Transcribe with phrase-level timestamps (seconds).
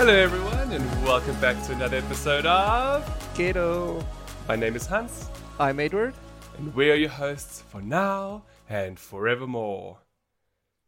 [0.00, 4.02] Hello, everyone, and welcome back to another episode of Kato.
[4.48, 5.28] My name is Hans,
[5.58, 6.14] I'm Edward.
[6.56, 9.98] and we are your hosts for now and forevermore.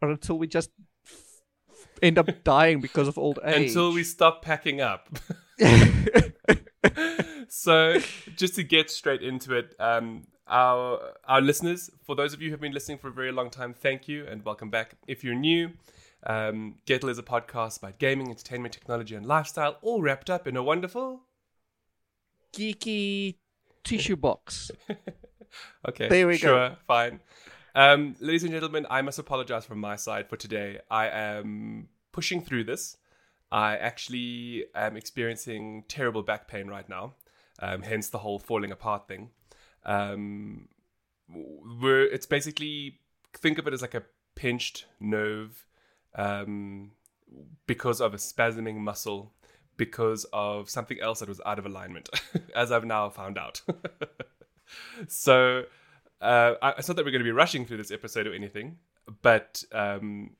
[0.01, 0.71] Or until we just
[1.05, 1.43] f-
[2.01, 3.69] end up dying because of old age.
[3.69, 5.11] Until we stop packing up.
[7.49, 7.99] so,
[8.35, 12.53] just to get straight into it, um, our our listeners, for those of you who
[12.53, 14.95] have been listening for a very long time, thank you and welcome back.
[15.07, 15.73] If you're new,
[16.27, 20.57] um, Gettle is a podcast about gaming, entertainment, technology, and lifestyle, all wrapped up in
[20.57, 21.23] a wonderful.
[22.55, 23.37] Geeky
[23.85, 24.71] tissue box.
[25.87, 26.39] Okay, There we go.
[26.39, 27.21] sure, fine.
[27.75, 30.79] Um, ladies and gentlemen, I must apologize from my side for today.
[30.91, 32.97] I am pushing through this.
[33.51, 37.17] I actually am experiencing terrible back pain right now,
[37.59, 39.29] um, hence the whole falling apart thing.
[39.85, 40.69] Um,
[41.29, 43.01] we're, it's basically
[43.35, 44.05] think of it as like a
[44.35, 45.67] pinched nerve
[46.15, 46.93] um,
[47.67, 49.33] because of a spasming muscle
[49.77, 52.09] because of something else that was out of alignment,
[52.55, 53.63] as I've now found out.
[55.09, 55.65] so
[56.21, 58.77] uh, I, it's not that we're going to be rushing through this episode or anything,
[59.23, 60.37] but um,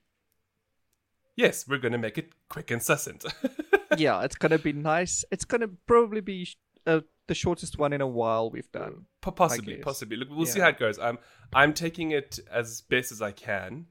[1.37, 3.25] yes, we're going to make it quick and succinct.
[3.99, 5.25] yeah, it's gonna be nice.
[5.31, 6.57] It's gonna probably be sh-
[6.87, 9.07] uh, the shortest one in a while we've done.
[9.21, 10.17] Possibly, possibly.
[10.17, 10.99] Look, we'll see how it goes.
[10.99, 11.19] I'm
[11.53, 13.87] I'm taking it as best as I can,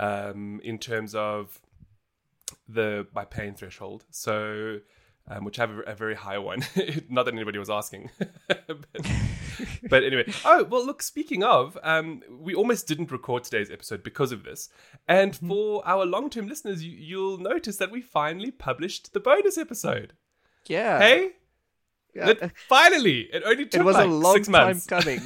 [0.00, 1.60] um, in terms of
[2.68, 4.04] the my pain threshold.
[4.10, 4.78] So,
[5.28, 6.60] um, which I have a, a very high one.
[7.08, 8.10] Not that anybody was asking,
[8.48, 8.84] but,
[9.88, 10.24] but anyway.
[10.44, 11.02] Oh well, look.
[11.02, 14.68] Speaking of, um, we almost didn't record today's episode because of this.
[15.08, 15.48] And Mm-hmm.
[15.48, 20.12] for our long-term listeners, you, you'll notice that we finally published the bonus episode.
[20.66, 20.98] Yeah.
[20.98, 21.30] Hey,
[22.14, 23.28] Yeah, That- finally!
[23.32, 24.86] It only took it was like a long six time months.
[24.86, 25.20] coming.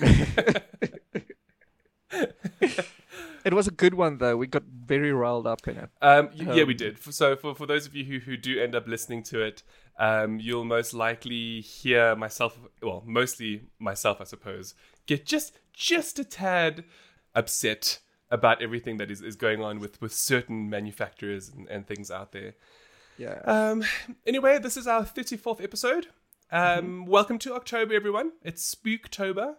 [3.49, 4.37] It was a good one though.
[4.37, 5.91] We got very riled up in it.
[6.01, 7.15] Um, y- yeah, we Um, did.
[7.15, 9.63] So, for, for those of you who, who do end up listening to it,
[9.99, 14.75] um, you'll most likely hear myself, well, mostly myself, I suppose,
[15.07, 16.85] get just just a tad
[17.35, 18.01] upset
[18.31, 22.33] about everything that is, is going on with, with certain manufacturers and, and things out
[22.33, 22.55] there.
[23.17, 23.41] Yeah.
[23.45, 23.85] Um,
[24.27, 26.08] anyway, this is our 34th episode.
[26.53, 28.33] Um, Welcome to October, everyone.
[28.42, 29.55] It's Spooktober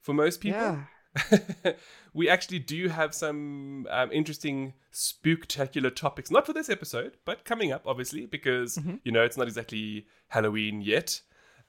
[0.00, 0.60] for most people.
[0.60, 0.82] yeah.
[2.14, 7.72] we actually do have some um, interesting spooktacular topics, not for this episode, but coming
[7.72, 11.20] up, obviously, because you know it's not exactly Halloween yet.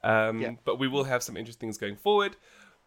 [0.03, 0.51] Um, Yeah.
[0.63, 2.37] But we will have some interesting things going forward.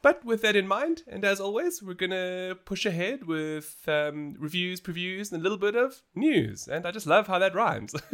[0.03, 4.81] But with that in mind, and as always, we're gonna push ahead with um, reviews,
[4.81, 6.67] previews, and a little bit of news.
[6.67, 7.95] And I just love how that rhymes.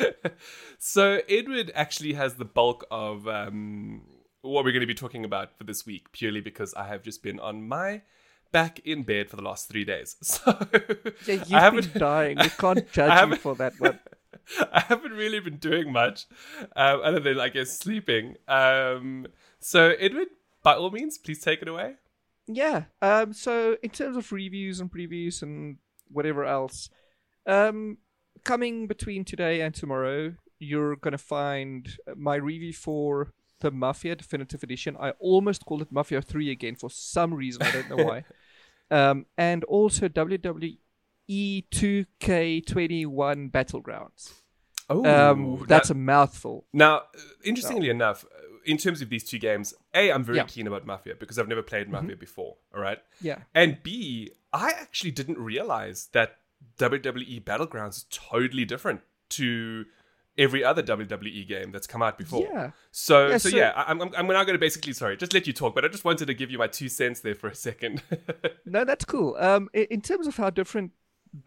[0.78, 4.02] so Edward actually has the bulk of um,
[4.42, 7.22] what we're going to be talking about for this week, purely because I have just
[7.22, 8.02] been on my
[8.50, 10.16] back in bed for the last three days.
[10.22, 10.56] So
[11.26, 12.38] Yeah, you've I haven't been dying.
[12.38, 13.98] We can't judge you for that one.
[14.72, 16.26] I haven't really been doing much,
[16.74, 18.36] um, other than I guess sleeping.
[18.48, 19.28] Um,
[19.60, 20.28] so Edward,
[20.62, 21.94] by all means, please take it away.
[22.46, 22.84] Yeah.
[23.00, 23.32] Um.
[23.32, 25.78] So in terms of reviews and previews and
[26.08, 26.90] whatever else,
[27.46, 27.98] um,
[28.44, 34.96] coming between today and tomorrow, you're gonna find my review for the Mafia Definitive Edition.
[35.00, 37.62] I almost called it Mafia Three again for some reason.
[37.62, 38.24] I don't know why.
[38.90, 40.76] um, and also WWE
[41.70, 44.32] 2K21 Battlegrounds.
[44.90, 46.66] Oh, Um, that's a mouthful.
[46.72, 47.02] Now,
[47.44, 50.42] interestingly enough, uh, in terms of these two games, A, I'm very Yeah.
[50.44, 50.48] Mm-hmm.
[50.50, 52.98] keen about Mafia because I've never played Mafia before, all right?
[53.20, 53.38] Yeah.
[53.54, 56.38] And B, I actually didn't realize that
[56.78, 59.00] WWE Battlegrounds is totally different
[59.30, 59.86] to
[60.38, 62.48] every other WWE game that's come out before.
[62.50, 62.70] Yeah.
[62.90, 65.52] So, Yeah, so, so- yeah, I'm, I'm now going to basically, sorry, just let you
[65.52, 68.02] talk, but I just wanted to give you my two cents there for a second.
[68.64, 69.36] No, that's cool.
[69.38, 70.92] Um, in terms of how different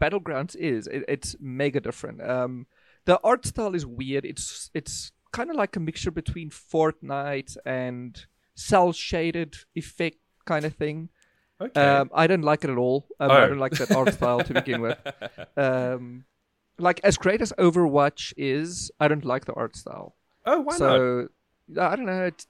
[0.00, 2.22] Battlegrounds is, it, it's mega different.
[2.22, 2.66] Um,
[3.04, 4.24] the art style is weird.
[4.24, 10.74] It's it's kind of like a mixture between Fortnite and cel shaded effect kind of
[10.74, 11.08] thing.
[11.60, 11.80] okay.
[11.80, 13.08] Um, I don't like it at all.
[13.18, 13.34] Um, Oh.
[13.34, 14.98] I don't like that art style to begin with.
[15.56, 16.24] Um,
[16.78, 20.16] like as great as Overwatch is, I don't like the art style.
[20.44, 20.78] oh, why not?
[20.78, 21.28] so
[21.80, 22.24] I don't know.
[22.24, 22.46] It's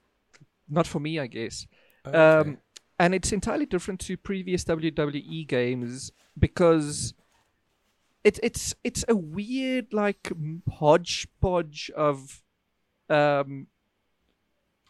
[0.69, 1.65] not for me, I guess.
[2.05, 2.17] Okay.
[2.17, 2.57] Um,
[2.99, 7.13] and it's entirely different to previous WWE games because
[8.23, 10.31] it's it's it's a weird like
[10.69, 12.41] hodgepodge of
[13.09, 13.67] um,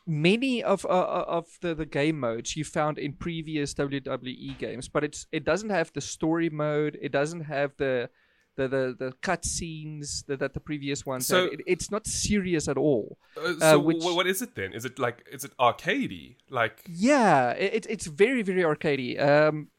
[0.06, 4.88] many of uh, uh, of the, the game modes you found in previous WWE games,
[4.88, 6.98] but it's it doesn't have the story mode.
[7.02, 8.10] It doesn't have the
[8.58, 11.46] the the, the cutscenes that, that the previous ones So-.
[11.46, 13.18] It, it's not serious at all.
[13.38, 14.74] Uh, so which- wh- what is it then?
[14.74, 16.36] Is it like is it arcadey?
[16.50, 19.20] Like Yeah, it, it's very very arcadey.
[19.20, 19.70] Um,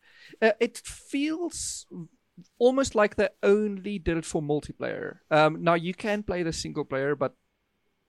[0.41, 1.87] uh, it feels
[2.59, 5.19] almost like they only did it for multiplayer.
[5.31, 7.35] Um, now you can play the single player, but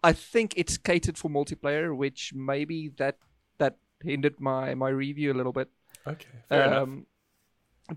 [0.03, 3.17] I think it's catered for multiplayer, which maybe that
[3.57, 5.69] that hindered my my review a little bit.
[6.07, 6.89] Okay, fair enough.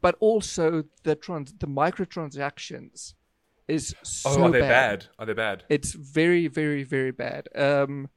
[0.01, 3.15] But also the trans the microtransactions
[3.69, 4.69] is so Oh, are they bad.
[5.01, 5.07] bad?
[5.19, 5.65] Are they bad?
[5.69, 7.49] It's very, very, very bad.
[7.55, 8.09] Um,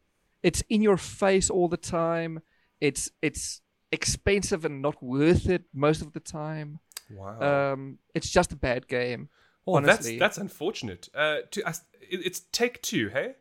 [0.44, 2.42] it's in your face all the time.
[2.82, 3.62] It's it's
[3.92, 6.80] expensive and not worth it most of the time.
[7.10, 7.74] Wow.
[7.74, 9.30] Um, it's just a bad game.
[9.68, 10.20] oh, that's honestly.
[10.20, 11.10] that's unfortunate.
[11.14, 13.36] Uh, to, us- it's Take Two, hey?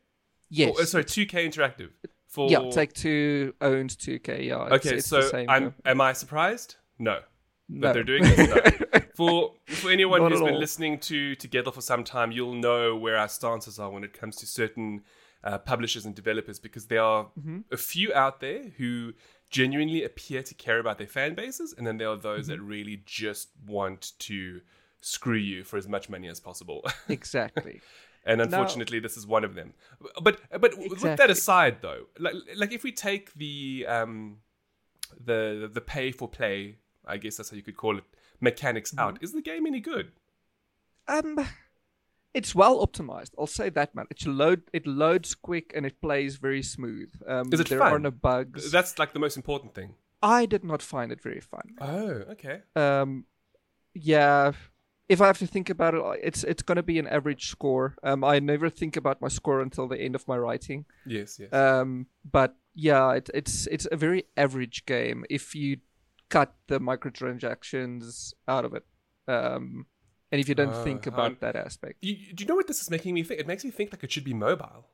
[0.51, 0.75] Yes.
[0.79, 1.91] Oh, uh, sorry, Two K Interactive.
[2.29, 4.45] For yeah, Take Two owns 2K.
[4.47, 4.65] Yeah.
[4.67, 5.63] It's, Okay, it's so the same I'm.
[5.65, 5.75] game.
[5.85, 6.77] Am I surprised?
[6.99, 7.21] No.
[7.69, 7.87] No.
[7.89, 8.83] That they're doing this.
[9.17, 10.59] For for anyone Not who's been all.
[10.61, 14.35] listening to Together for some time, you'll know where our stances are when it comes
[14.37, 15.03] to certain
[15.45, 17.59] uh, publishers and developers, because there are Mm-hmm.
[17.71, 19.13] a few out there who
[19.51, 22.59] genuinely appear to care about their fan bases, and then there are those Mm-hmm.
[22.59, 24.61] that really just want to
[25.01, 26.85] screw you for as much money as possible.
[27.09, 27.81] exactly.
[28.27, 29.75] and unfortunately, this is one of them.
[30.21, 34.39] But but with that aside, though, like like if we take the um
[35.25, 38.05] the the pay for play, I guess that's how you could call it,
[38.41, 39.01] mechanics Mm-hmm.
[39.01, 40.13] out, is the game any good?
[41.09, 41.39] Um,
[42.33, 43.31] it's well optimized.
[43.39, 44.07] I'll say that, man.
[44.11, 47.11] It load it loads quick and it plays very smooth.
[47.27, 47.93] Um, Is it there fun?
[47.93, 48.71] are no bugs.
[48.73, 49.95] That's like the most important thing.
[50.23, 51.75] I did not find it very fun.
[51.81, 52.63] Oh, okay.
[52.75, 53.27] Um,
[53.93, 54.53] yeah,
[55.09, 57.95] if I have to think about it, it's it's going to be an average score.
[58.03, 60.87] Um, I never think about my score until the end of my writing.
[61.07, 61.53] Yes, yes.
[61.53, 65.77] Um, but yeah, it, it's it's a very average game if you
[66.29, 68.85] cut the microtransactions out of it.
[69.29, 69.87] Um,
[70.33, 72.67] and if you don't Oh, think um, about that aspect, you, do you know what
[72.67, 73.41] this is making me think?
[73.41, 74.89] It makes me think like it should be mobile.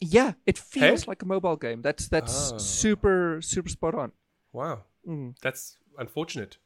[0.00, 1.08] yeah, it feels Hey?
[1.08, 1.80] like a mobile game.
[1.82, 2.58] That's that's Oh.
[2.58, 4.12] super super spot on.
[4.52, 5.34] Wow, Mm.
[5.40, 6.58] that's unfortunate.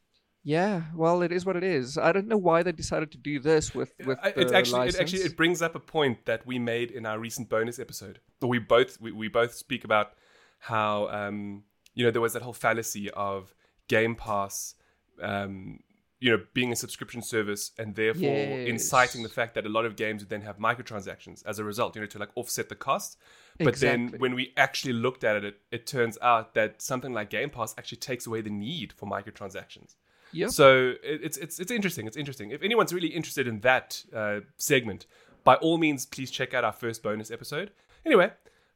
[0.43, 1.99] Yeah, well, it is what it is.
[1.99, 4.95] I don't know why they decided to do this with with I- the actually, license.
[4.97, 8.21] it actually, it brings up a point that we made in our recent bonus episode.
[8.41, 10.15] We both, we, we both speak about
[10.61, 11.65] how, um,
[11.95, 13.55] you know, there was that whole fallacy of
[13.97, 14.75] Game Pass,
[15.21, 15.81] um,
[16.23, 18.69] you know, being a subscription service and therefore Yes.
[18.69, 21.95] inciting the fact that a lot of games would then have microtransactions as a result,
[21.97, 23.19] you know, to like offset the cost.
[23.59, 27.29] But then when we actually looked at it, it, it turns out that something like
[27.31, 29.97] Game Pass actually takes away the need for microtransactions.
[30.33, 30.51] Yep.
[30.51, 32.07] So it, it's it's it's interesting.
[32.07, 32.53] It's interesting.
[32.53, 35.07] If anyone's really interested in that uh, segment,
[35.45, 37.69] by all means, please check out our first bonus episode.
[38.07, 38.29] Anyway,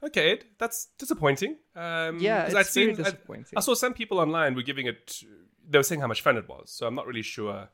[0.06, 1.56] okay, Ed, that's disappointing.
[1.74, 3.54] Um, Yeah, it's I'd seen- very I- disappointing.
[3.56, 5.22] I, saw some people online were giving it.
[5.68, 6.70] They were saying how much fun it was.
[6.70, 7.68] So I'm not really sure.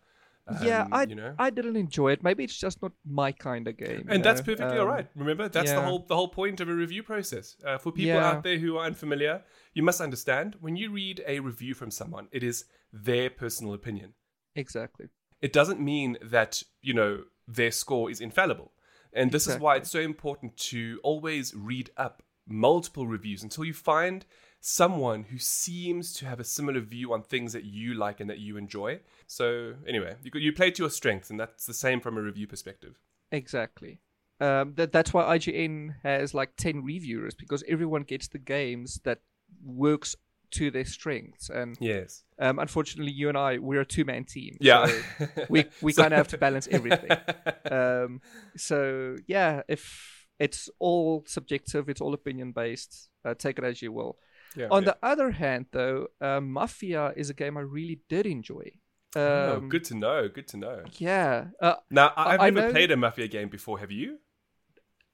[0.46, 1.34] Um, yeah, I you know.
[1.38, 2.22] I didn't enjoy it.
[2.22, 4.06] Maybe it's just not my kind of game.
[4.08, 4.46] and that's know?
[4.46, 5.06] perfectly Um, all right.
[5.14, 7.56] Remember, that's the whole the whole point of a review process.
[7.64, 8.28] Uh, for people Yeah.
[8.30, 9.44] out there who are unfamiliar,
[9.74, 14.14] you must understand when you read a review from someone, it is their personal opinion.
[14.56, 15.06] Exactly.
[15.40, 18.72] it doesn't mean that you know their score is infallible
[19.12, 23.74] and this is why it's so important to always read up multiple reviews until you
[23.74, 24.24] find
[24.60, 28.38] someone who seems to have a similar view on things that you like and that
[28.38, 29.00] you enjoy.
[29.26, 32.46] So anyway you, you play to your strengths and that's the same from a review
[32.46, 32.98] perspective.
[33.32, 34.00] Exactly.
[34.40, 39.20] Um, that that's why IGN has like ten reviewers because everyone gets the games that
[39.62, 40.16] works
[40.52, 41.48] to their strengths.
[41.50, 44.56] And yes um, unfortunately, you and I we're a two man team.
[44.60, 47.10] yeah so we we So- kind of have to balance everything.
[47.70, 48.20] um,
[48.56, 53.08] so yeah, if it's all subjective, it's all opinion based.
[53.24, 54.16] Uh, take it as you will.
[54.56, 54.90] Yeah, On yeah.
[54.90, 58.72] the other hand, though, uh, Mafia is a game I really did enjoy.
[59.14, 62.66] Um, oh, good to know good to know Yeah, uh, now I- i've I never
[62.68, 64.18] know- played a mafia game before have you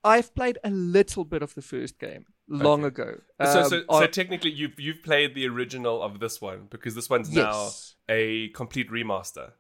[0.05, 3.03] I've played a little bit of the first game long Okay.
[3.03, 3.21] ago.
[3.45, 6.95] so, Um, so, on- so technically you've you've played the original of this one because
[6.95, 7.97] this one's Yes.
[8.09, 9.53] now a complete remaster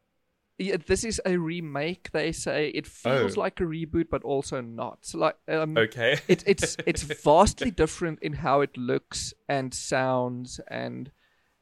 [0.59, 2.12] yeah, this is a remake.
[2.12, 3.40] They say it feels Oh.
[3.43, 5.05] like a reboot, but also not.
[5.05, 6.19] So, like, um, Okay.
[6.28, 11.11] it, it's it's vastly different in how it looks and sounds, and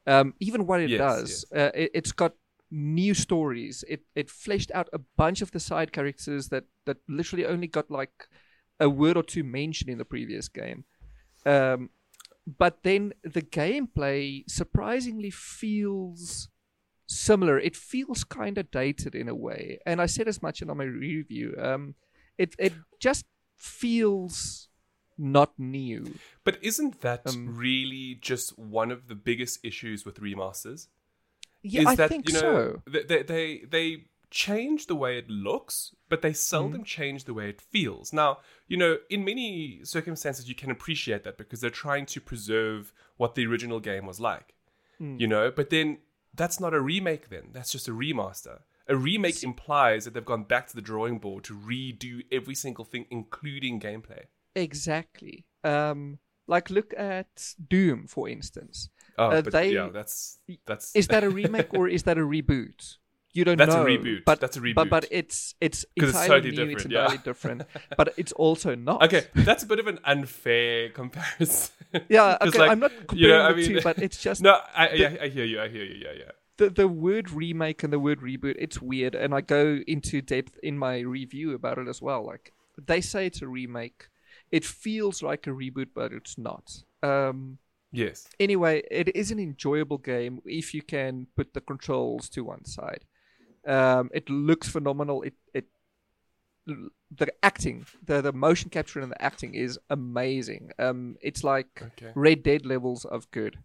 [0.06, 1.44] um, even what it Yes, does.
[1.52, 2.34] Uh, it, it's got
[2.70, 3.82] new stories.
[3.88, 7.90] It it fleshed out a bunch of the side characters that that literally only got
[7.90, 8.28] like
[8.78, 10.84] a word or two mentioned in the previous game.
[11.46, 11.90] Um,
[12.46, 16.48] but then the gameplay surprisingly feels
[17.06, 17.58] similar.
[17.58, 20.84] It feels kind of dated in a way, and I said as much in my
[20.84, 21.54] review.
[21.58, 21.94] Um,
[22.38, 23.24] it it just
[23.56, 24.68] feels
[25.16, 26.18] not new.
[26.44, 30.88] But isn't that Um, really just one of the biggest issues with remasters?
[31.62, 32.82] Yeah, is I that think you know so.
[32.86, 36.96] they, they they they change the way it looks, but they seldom Mm-hmm.
[36.98, 38.12] change the way it feels.
[38.12, 42.92] Now, you know, in many circumstances, you can appreciate that because they're trying to preserve
[43.16, 44.54] what the original game was like.
[45.00, 45.20] Mm.
[45.20, 45.98] You know, but then
[46.34, 47.28] that's not a remake.
[47.28, 48.58] Then that's just a remaster.
[48.88, 52.84] A remake implies that they've gone back to the drawing board to redo every single
[52.84, 54.24] thing, including gameplay.
[54.56, 55.46] Exactly.
[55.62, 58.90] Um, like look at Doom, for instance.
[59.16, 62.26] Oh, Uh, but they- yeah, that's that's Is that a remake or is that a
[62.36, 62.96] reboot?
[63.34, 63.84] You don't That's a know.
[63.84, 64.24] reboot.
[64.24, 65.08] But, That's a But, but reboot.
[65.10, 66.72] it's it's 'Cause it's entirely totally new.
[66.72, 67.22] It's different, yeah.
[67.24, 67.62] different.
[67.98, 69.02] But it's also not.
[69.02, 69.26] okay.
[69.34, 71.74] That's a bit of an unfair comparison.
[72.08, 72.58] yeah, Okay.
[72.58, 74.86] like, I'm not comparing you know, I the mean- two, but it's just no, I,
[74.86, 75.60] I, I hear you.
[75.60, 75.96] I hear you.
[76.06, 76.30] Yeah, yeah.
[76.58, 78.54] the the word remake and the word reboot.
[78.58, 82.24] It's weird, and I go into depth in my review about it as well.
[82.24, 82.52] Like
[82.90, 84.08] they say it's a remake.
[84.52, 86.82] It feels like a reboot, but it's not.
[87.02, 87.58] Um,
[87.90, 88.26] Yes.
[88.40, 93.04] anyway, it is an enjoyable game if you can put the controls to one side.
[93.66, 95.22] Um, it looks phenomenal.
[95.22, 95.66] It it
[96.66, 100.70] the acting, the the motion capture and the acting is amazing.
[100.78, 102.12] Um, it's like Okay.
[102.14, 103.58] Red Dead levels of good.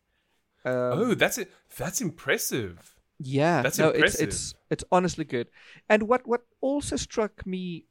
[0.66, 1.52] Um, oh, that's it.
[1.78, 2.96] That's impressive.
[3.18, 4.28] yeah, that's no, impressive.
[4.28, 5.48] It's, it's it's honestly good.
[5.90, 7.86] And what what also struck me,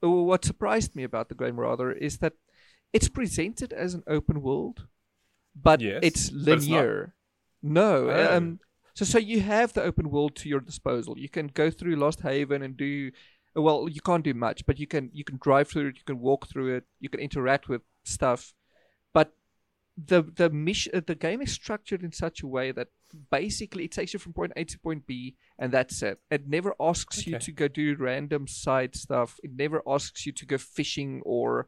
[0.00, 2.34] or what surprised me about the game rather, is that
[2.92, 4.86] it's presented as an open world,
[5.54, 7.14] but Yes, it's but it's linear.
[7.62, 8.36] no, Oh.
[8.36, 8.60] um,
[8.94, 11.18] so so you have the open world to your disposal.
[11.18, 13.10] You can go through Lost Heaven and do.
[13.54, 15.96] Well, you can't do much, but you can you can drive through it.
[15.96, 16.84] You can walk through it.
[17.00, 18.54] You can interact with stuff,
[19.12, 19.32] but
[19.96, 22.88] the the mission uh, the game is structured in such a way that
[23.30, 26.18] basically it takes you from point A to point B and that's it.
[26.30, 29.38] It never asks you to go do random side stuff.
[29.42, 31.66] It never asks you to go fishing or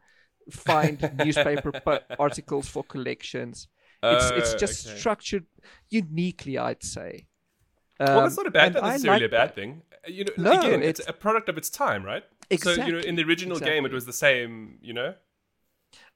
[0.50, 1.72] find newspaper
[2.18, 3.68] articles for collections.
[4.12, 4.98] It's it's Oh, just okay.
[4.98, 5.46] structured
[5.88, 7.26] uniquely, I'd say.
[8.00, 9.54] well, Um, that's not a bad, not I necessarily like a bad that.
[9.54, 9.82] thing.
[9.92, 12.24] Uh, You know, No, again, it's, it's- a product of its time, right?
[12.50, 12.82] Exactly.
[12.82, 14.78] So you know, in the original game, it was the same.
[14.82, 15.14] You know.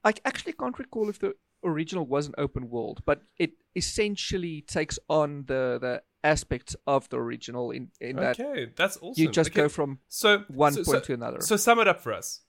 [0.03, 4.99] I actually can't recall if the original was an open world, but it essentially takes
[5.09, 9.21] on the the aspects of the original in in that Okay, that's awesome.
[9.23, 11.41] you just Okay, go from so one so, point so, to another.
[11.41, 12.41] So sum it up for us.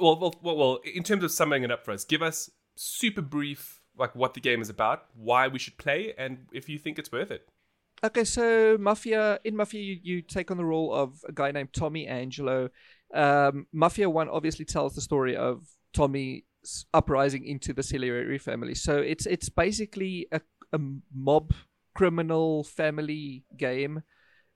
[0.00, 3.20] Well, well, well, well, in terms of summing it up for us, give us super
[3.22, 6.98] brief, like what the game is about, why we should play, and if you think
[6.98, 7.48] it's worth it.
[8.04, 11.72] Okay, so Mafia in Mafia, you, you take on the role of a guy named
[11.72, 12.68] Tommy Angelo.
[13.14, 16.42] Um, Mafia One obviously tells the story of Tommy's
[16.92, 18.74] uprising into the Salieri family.
[18.74, 20.40] So it's it's basically a,
[20.72, 20.80] a
[21.14, 21.54] mob
[21.94, 24.02] criminal family game,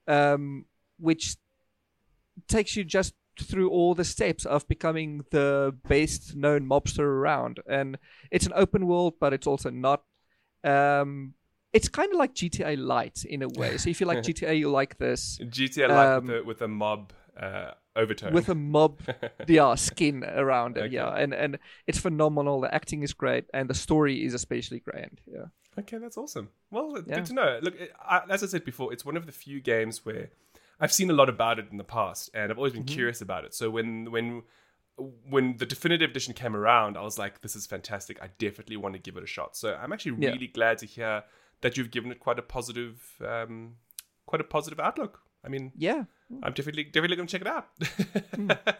[0.07, 0.65] um,
[0.99, 1.35] which
[2.47, 7.59] takes you just through all the steps of becoming the best known mobster around.
[7.67, 7.97] And
[8.31, 10.03] it's an open world, but it's also not.
[10.63, 11.33] Um,
[11.73, 13.77] it's kind of like GTA Light in a way.
[13.77, 16.67] So if you like GTA, you like this GTA like Um, with a with a
[16.67, 18.33] mob uh, overtone.
[18.33, 18.99] with a mob,
[19.47, 20.81] yeah, skin around it.
[20.83, 20.95] Okay.
[20.95, 22.61] Yeah, and and it's phenomenal.
[22.61, 25.21] The acting is great, and the story is especially grand.
[25.25, 25.45] Yeah.
[25.79, 26.49] Okay, that's awesome.
[26.69, 27.15] Well, Yeah.
[27.15, 27.59] good to know.
[27.61, 30.29] Look, I, as I said before, it's one of the few games where
[30.81, 33.45] I've seen a lot about it in the past, and I've always been curious about
[33.45, 33.53] it.
[33.53, 34.43] So when when
[35.29, 38.21] when the definitive edition came around, I was like, "This is fantastic!
[38.21, 40.31] I definitely want to give it a shot." So I'm actually Yeah.
[40.31, 41.23] really glad to hear
[41.61, 43.75] that you've given it quite a positive, um,
[44.25, 45.21] quite a positive outlook.
[45.43, 46.05] I mean, Yeah.
[46.43, 47.67] I'm definitely definitely going to check it out.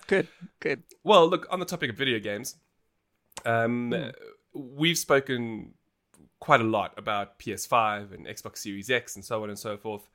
[0.07, 0.27] Good.
[0.59, 0.83] Good.
[1.03, 2.55] Well, look, on the topic of video games,
[3.45, 4.09] um, Hmm.
[4.53, 5.73] we've spoken
[6.39, 10.07] quite a lot about PS5 and Xbox Series X and so on and so forth.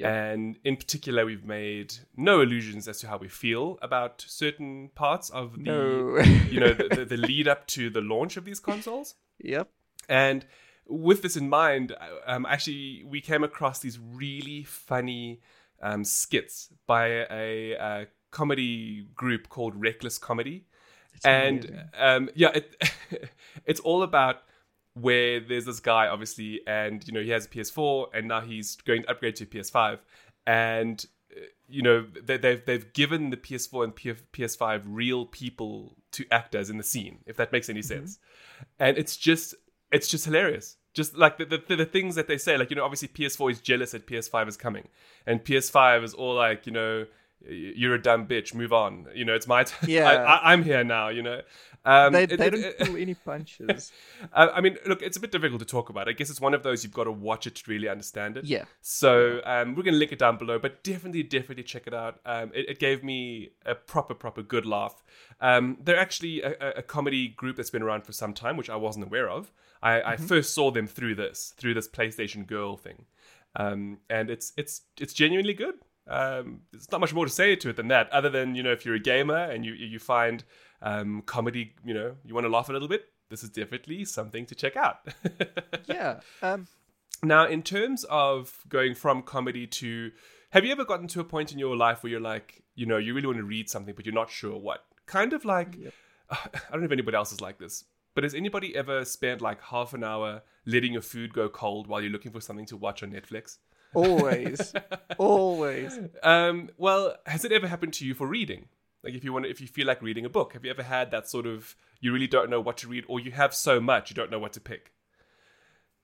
[0.00, 0.12] Yeah.
[0.32, 5.30] And in particular, we've made no illusions as to how we feel about certain parts
[5.30, 6.18] of the, No.
[6.50, 9.14] you know, the, the, the lead up to the launch of these consoles.
[9.38, 9.68] Yep.
[10.08, 10.44] And
[10.88, 11.94] with this in mind,
[12.26, 15.40] um, actually, we came across these really funny
[15.82, 20.66] um, skits by a, a comedy group called Reckless Comedy.
[21.24, 22.74] and um, yeah, it,
[23.66, 24.42] it's all about
[24.94, 28.76] where there's this guy, obviously, and you know he has a PS4, and now he's
[28.76, 29.98] going to upgrade to a PS5,
[30.46, 31.06] and
[31.36, 36.54] uh, you know they, they've they've given the PS4 and PS5 real people to act
[36.54, 38.18] as in the scene, if that makes any sense,
[38.78, 39.54] and it's just
[39.92, 40.76] it's just hilarious.
[40.92, 43.60] Just like the, the the things that they say, like you know, obviously PS4 is
[43.60, 44.88] jealous that PS5 is coming,
[45.24, 47.06] and PS5 is all like, you know,
[47.48, 49.06] you're a dumb bitch, move on.
[49.14, 49.88] You know, it's my time.
[49.88, 50.08] Yeah.
[50.08, 51.08] I, I'm here now.
[51.08, 51.40] You know,
[51.84, 53.92] um, They, they it- don't pull any punches.
[54.32, 56.08] uh, I mean, look, it's a bit difficult to talk about.
[56.08, 58.44] I guess it's one of those you've got to watch it to really understand it.
[58.44, 58.64] Yeah.
[58.82, 62.20] So um, we're going to link it down below, but definitely, definitely check it out.
[62.26, 65.02] Um, it, it gave me a proper, proper good laugh.
[65.40, 68.76] Um, they're actually a, a- comedy group that's been around for some time, which I
[68.76, 69.50] wasn't aware of.
[69.82, 73.06] I, I first saw them through this, through this PlayStation Girl thing,
[73.56, 75.76] um, and it's it's it's genuinely good.
[76.08, 78.72] Um, there's not much more to say to it than that, other than you know,
[78.72, 80.44] if you're a gamer and you you find
[80.82, 83.04] um, comedy, you know, you want to laugh a little bit.
[83.28, 85.06] This is definitely something to check out.
[85.86, 86.20] Yeah.
[86.42, 86.66] Um,
[87.22, 90.10] Now, in terms of going from comedy to,
[90.50, 92.96] have you ever gotten to a point in your life where you're like, you know,
[92.96, 94.84] you really want to read something, but you're not sure what?
[95.06, 95.76] Kind of like,
[96.30, 96.36] I
[96.70, 99.92] don't know if anybody else is like this, but has anybody ever spent like half
[99.94, 103.10] an hour letting your food go cold while you're looking for something to watch on
[103.12, 103.58] Netflix?
[103.94, 104.72] Always,
[105.18, 105.98] always.
[106.22, 108.68] Um, well, has it ever happened to you for reading?
[109.02, 111.10] Like, if you want, if you feel like reading a book, have you ever had
[111.10, 114.10] that sort of you really don't know what to read, or you have so much
[114.10, 114.92] you don't know what to pick?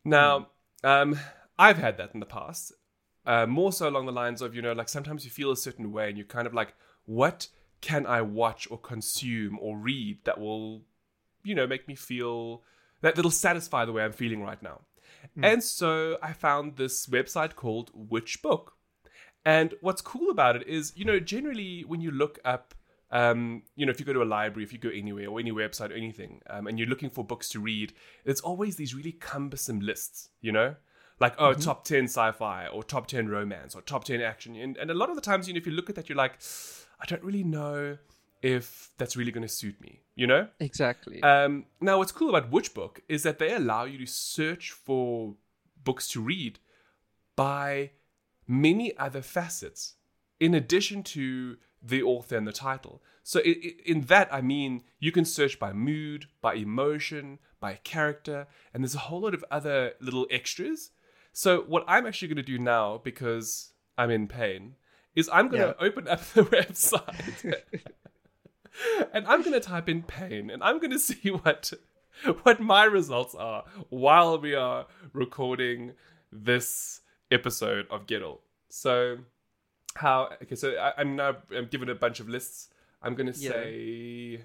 [0.05, 0.49] Now,
[0.83, 1.19] um,
[1.59, 2.73] I've had that in the past.
[3.25, 5.93] Uh, more so along the lines of you know, like sometimes you feel a certain
[5.93, 6.75] way, and you're kind of like,
[7.05, 7.49] what
[7.81, 10.83] can I watch or consume or read that will,
[11.45, 12.62] you know, make me feel
[13.02, 14.81] that that'll satisfy the way I'm feeling right now.
[15.43, 18.77] And so I found this website called Which Book.
[19.45, 22.75] And what's cool about it is, you know, generally when you look up,
[23.13, 25.53] um, you know, if you go to a library, if you go anywhere or any
[25.53, 27.93] website or anything, um, and you're looking for books to read,
[28.25, 30.75] it's always these really cumbersome lists, you know?
[31.21, 34.57] Like, oh, top 10 sci fi or top 10 romance or top 10 action.
[34.57, 36.17] And, and a lot of the times, you know, if you look at that, you're
[36.17, 36.39] like,
[37.01, 37.97] I don't really know
[38.43, 40.49] if that's really going to suit me, you know?
[40.59, 41.23] Exactly.
[41.23, 45.35] Um, now, what's cool about Which Book is that they allow you to search for
[45.85, 46.59] books to read
[47.37, 47.91] by
[48.49, 49.95] many other facets,
[50.41, 53.03] in addition to the author and the title.
[53.23, 57.75] So, i i in that, I mean, you can search by mood, by emotion, by
[57.85, 60.91] character, and there's a whole lot of other little extras.
[61.33, 64.77] So, what I'm actually going to do now, because I'm in pain,
[65.15, 67.55] is I'm going to open up the website
[69.12, 71.73] and I'm going to type in pain and I'm going to see what
[72.45, 75.92] what my results are while we are recording
[76.33, 78.38] this episode of Gettle.
[78.68, 79.18] So
[79.97, 82.68] how okay so I, I'm now I'm given a bunch of lists.
[83.02, 83.50] I'm going to Yeah.
[83.50, 84.40] say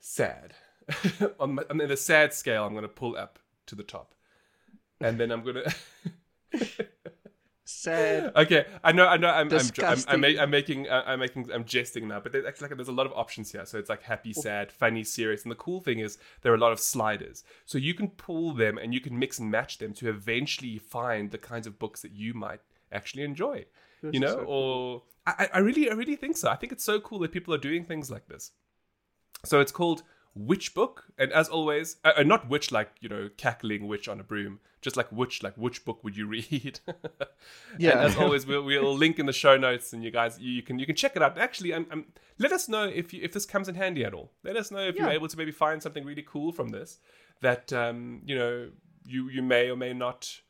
[0.00, 0.54] sad.
[1.40, 4.14] on, my, on the sad scale I'm going to pull up to the top.
[5.00, 5.56] And then I'm going
[6.52, 6.68] to
[7.74, 8.32] Sad.
[8.36, 9.28] Okay, I know, I know.
[9.28, 12.20] I'm, I'm, I'm, I'm, I'm making, uh, I'm making, I'm jesting now.
[12.20, 13.66] But there's actually like there's a lot of options here.
[13.66, 15.42] So it's like happy, sad, funny, serious.
[15.42, 18.52] And the cool thing is there are a lot of sliders, so you can pull
[18.52, 22.00] them and you can mix and match them to eventually find the kinds of books
[22.02, 22.60] that you might
[22.92, 23.66] actually enjoy.
[24.02, 26.50] You know, so or I, I really, I really think so.
[26.50, 28.52] I think it's so cool that people are doing things like this.
[29.44, 30.02] So it's called
[30.34, 34.18] Which Book, and as always, uh, uh, not which like you know cackling witch on
[34.18, 36.80] a broom, just like which like which book would you read?
[37.78, 37.92] Yeah.
[37.92, 40.62] And as always, we'll, we'll link in the show notes, and you guys you, you
[40.62, 41.38] can you can check it out.
[41.38, 42.06] Actually, I'm, I'm,
[42.38, 44.32] let us know if you, if this comes in handy at all.
[44.42, 46.98] Let us know if you're able to maybe find something really cool from this
[47.40, 48.70] that um, you know
[49.04, 50.40] you you may or may not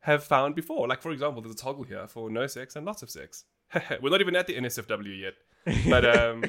[0.00, 0.88] have found before.
[0.88, 3.44] Like for example, there's a toggle here for no sex and lots of sex.
[4.02, 5.34] We're not even at the NSFW yet,
[5.88, 6.44] but um,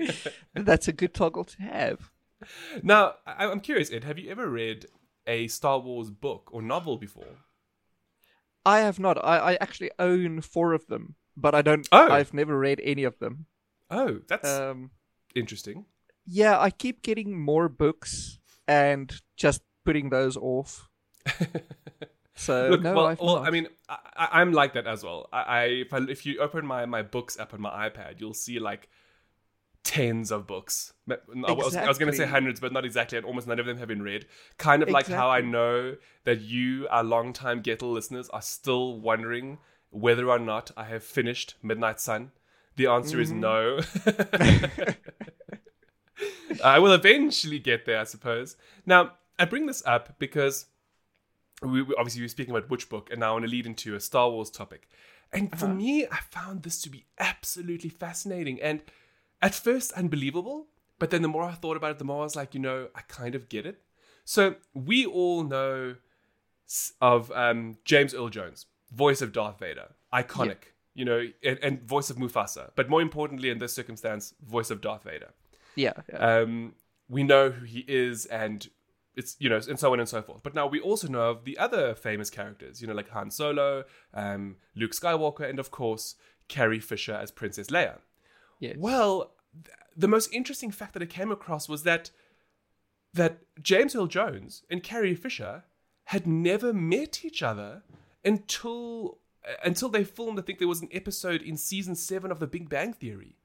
[0.54, 2.10] That's a good toggle to have.
[2.82, 4.04] Now I, I'm curious, Ed.
[4.04, 4.86] Have you ever read
[5.26, 7.36] a Star Wars book or novel before?
[8.64, 9.16] I have not.
[9.24, 11.88] I, I actually own four of them, but I don't.
[11.92, 12.10] Oh.
[12.10, 13.46] I've never read any of them.
[13.90, 14.90] Oh, that's Um,
[15.34, 15.86] interesting.
[16.26, 20.88] yeah, I keep getting more books and just putting those off.
[22.38, 23.38] So Look, no, well, well.
[23.38, 25.26] I mean, I, I'm like that as well.
[25.32, 28.34] I, I, if, I if you open my my books app on my iPad, you'll
[28.34, 28.90] see like
[29.86, 30.92] tens of books.
[31.08, 31.16] I
[31.52, 33.16] was, I was going to say hundreds, but not exactly.
[33.16, 34.26] And almost none of them have been read.
[34.58, 35.94] Kind of like how I know
[36.24, 39.58] that you, our longtime Gettle listeners, are still wondering
[39.90, 42.32] whether or not I have finished Midnight Sun.
[42.74, 43.78] The answer is no.
[43.78, 44.96] Mm.
[46.64, 48.56] I will eventually get there, I suppose.
[48.84, 50.66] Now, I bring this up because
[51.62, 53.94] we, we obviously we're speaking about which book, and now I want to lead into
[53.94, 54.88] a Star Wars topic.
[55.32, 55.74] And for uh-huh.
[55.74, 58.82] me, I found this to be absolutely fascinating and
[59.42, 60.66] at first unbelievable.
[60.98, 62.88] But then the more I thought about it, the more I was like, you know,
[62.94, 63.82] I kind of get it.
[64.24, 65.96] So we all know
[67.00, 72.08] of um, James Earl Jones, voice of Darth Vader, iconic, you know, and, and voice
[72.08, 72.70] of Mufasa.
[72.76, 75.34] But more importantly, in this circumstance, voice of Darth Vader
[75.76, 76.16] yeah, yeah.
[76.16, 76.74] um,
[77.08, 78.68] we know who he is and
[79.14, 81.44] it's you know and so on and so forth but now we also know of
[81.44, 86.16] the other famous characters you know like han solo um, luke skywalker and of course
[86.48, 87.98] carrie fisher as princess leia
[88.58, 88.76] yes.
[88.78, 89.32] well
[89.64, 92.10] th- the most interesting fact that i came across was that
[93.14, 95.64] that james earl jones and carrie fisher
[96.04, 97.82] had never met each other
[98.24, 99.18] until
[99.64, 102.68] until they filmed i think there was an episode in season 7 of the big
[102.68, 103.36] bang theory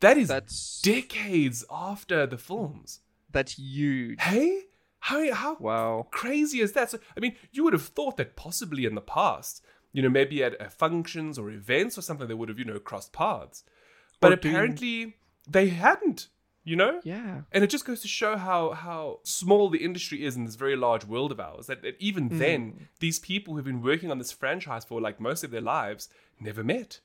[0.00, 3.00] that is That's decades after the films.
[3.32, 4.20] that's huge.
[4.20, 4.64] Hey,
[5.00, 6.06] how how Wow.
[6.10, 6.90] crazy is that?
[6.90, 9.64] So, I mean, you would have thought that possibly in the past,
[9.94, 12.78] you know, maybe at uh, functions or events or something, they would have you know
[12.78, 13.64] crossed paths,
[14.20, 15.16] but apparently
[15.48, 16.28] they hadn't.
[16.64, 17.00] You know?
[17.04, 17.42] Yeah.
[17.52, 20.74] And it just goes to show how how small the industry is in this very
[20.74, 21.68] large world of ours.
[21.68, 22.38] That, that even Hmm.
[22.38, 26.08] then, these people who've been working on this franchise for like most of their lives
[26.40, 26.98] never met.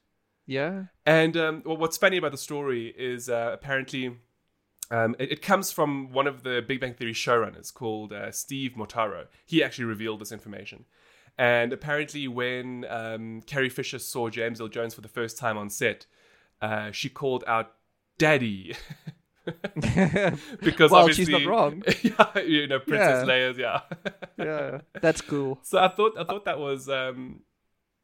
[0.47, 0.85] Yeah.
[1.05, 4.17] And um, well, what's funny about the story is uh, apparently
[4.89, 8.71] um, it, it comes from one of the Big Bang Theory showrunners called uh, Steve
[8.75, 9.27] Molaro.
[9.45, 10.85] He actually revealed this information.
[11.37, 15.69] And apparently, when um, Carrie Fisher saw James Earl Jones for the first time on
[15.69, 16.07] set,
[16.61, 17.73] uh, she called out
[18.17, 18.75] "Daddy,"
[20.61, 21.83] because Well, obviously, she's not wrong.
[22.03, 23.33] yeah, you know, Princess Yeah.
[23.33, 23.81] Leia's, yeah.
[24.37, 24.81] Yeah.
[25.01, 25.59] That's cool.
[25.63, 27.41] So I thought I thought that was um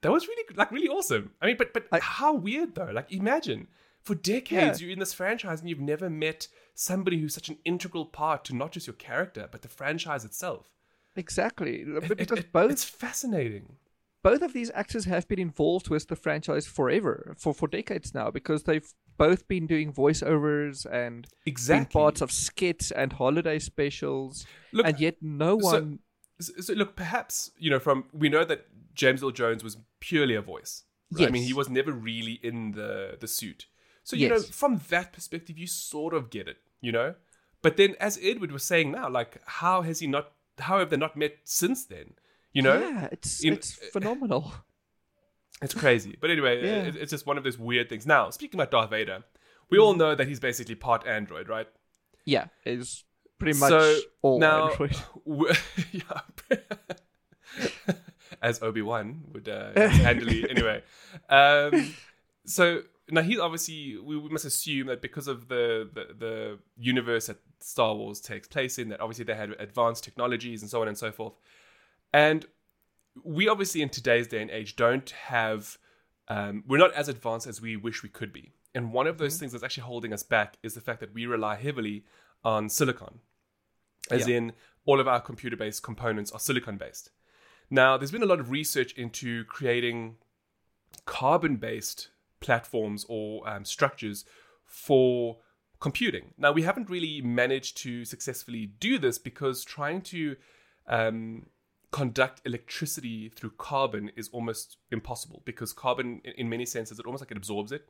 [0.01, 1.31] that was really like really awesome.
[1.41, 2.91] I mean, but but I- how weird though?
[2.93, 3.67] Like imagine
[4.03, 8.05] for decades you're in this franchise and you've never met somebody who's such an integral
[8.05, 10.73] part to not just your character but the franchise itself.
[11.15, 11.83] Exactly.
[11.83, 13.77] Because it- it- both it's fascinating.
[14.23, 18.31] Both of these actors have been involved with the franchise forever, for for decades now,
[18.31, 21.99] because they've both been doing voiceovers and Exactly.
[21.99, 25.99] parts of skits and holiday specials, Look, and yet no one.
[26.39, 30.35] So, so look, perhaps you know from we know that James Earl Jones was purely
[30.35, 30.83] a voice.
[31.11, 31.27] right?
[31.27, 33.67] I mean, he was never really in the the suit.
[34.03, 34.31] So you Yes.
[34.31, 36.57] know, from that perspective, you sort of get it.
[36.81, 37.15] You know,
[37.63, 40.33] but then as Edward was saying now, like, how has he not?
[40.59, 42.13] How have they not met since then?
[42.57, 44.51] You know, yeah, it's in- it's phenomenal.
[45.61, 46.17] it's crazy.
[46.19, 46.87] But anyway, Yeah.
[46.87, 48.05] it, it's just one of those weird things.
[48.07, 49.23] Now, speaking about Darth Vader,
[49.69, 51.67] we all know that he's basically part android, right?
[52.25, 53.03] Yeah, it's
[53.39, 54.95] pretty much So, all now, Android.
[55.91, 56.21] yeah.
[58.41, 60.49] as Obi Wan would uh, handily.
[60.49, 60.81] anyway,
[61.29, 61.93] um,
[62.45, 67.27] so now he's obviously we, we must assume that because of the, the the universe
[67.27, 70.87] that Star Wars takes place in, that obviously they had advanced technologies and so on
[70.87, 71.33] and so forth,
[72.13, 72.45] and
[73.23, 75.77] we obviously in today's day and age don't have.
[76.29, 78.51] Um, we're not as advanced as we wish we could be.
[78.75, 81.25] And one of those things that's actually holding us back is the fact that we
[81.25, 82.03] rely heavily
[82.43, 83.19] on silicon
[84.11, 84.37] as Yeah.
[84.37, 84.53] in
[84.85, 87.11] all of our computer based components are silicon based.
[87.69, 90.17] Now, there's been a lot of research into creating
[91.05, 94.25] carbon based platforms or um, structures
[94.65, 95.39] for
[95.79, 96.33] computing.
[96.37, 100.35] Now, we haven't really managed to successfully do this because trying to
[100.87, 101.47] um,
[101.91, 107.31] conduct electricity through carbon is almost impossible because carbon, in, many senses, it almost like
[107.31, 107.89] it absorbs it.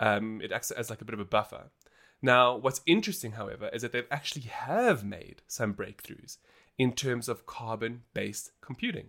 [0.00, 1.70] Um, it acts as like a bit of a buffer.
[2.22, 6.38] Now, what's interesting, however, is that they've actually have made some breakthroughs
[6.78, 9.08] in terms of carbon-based computing.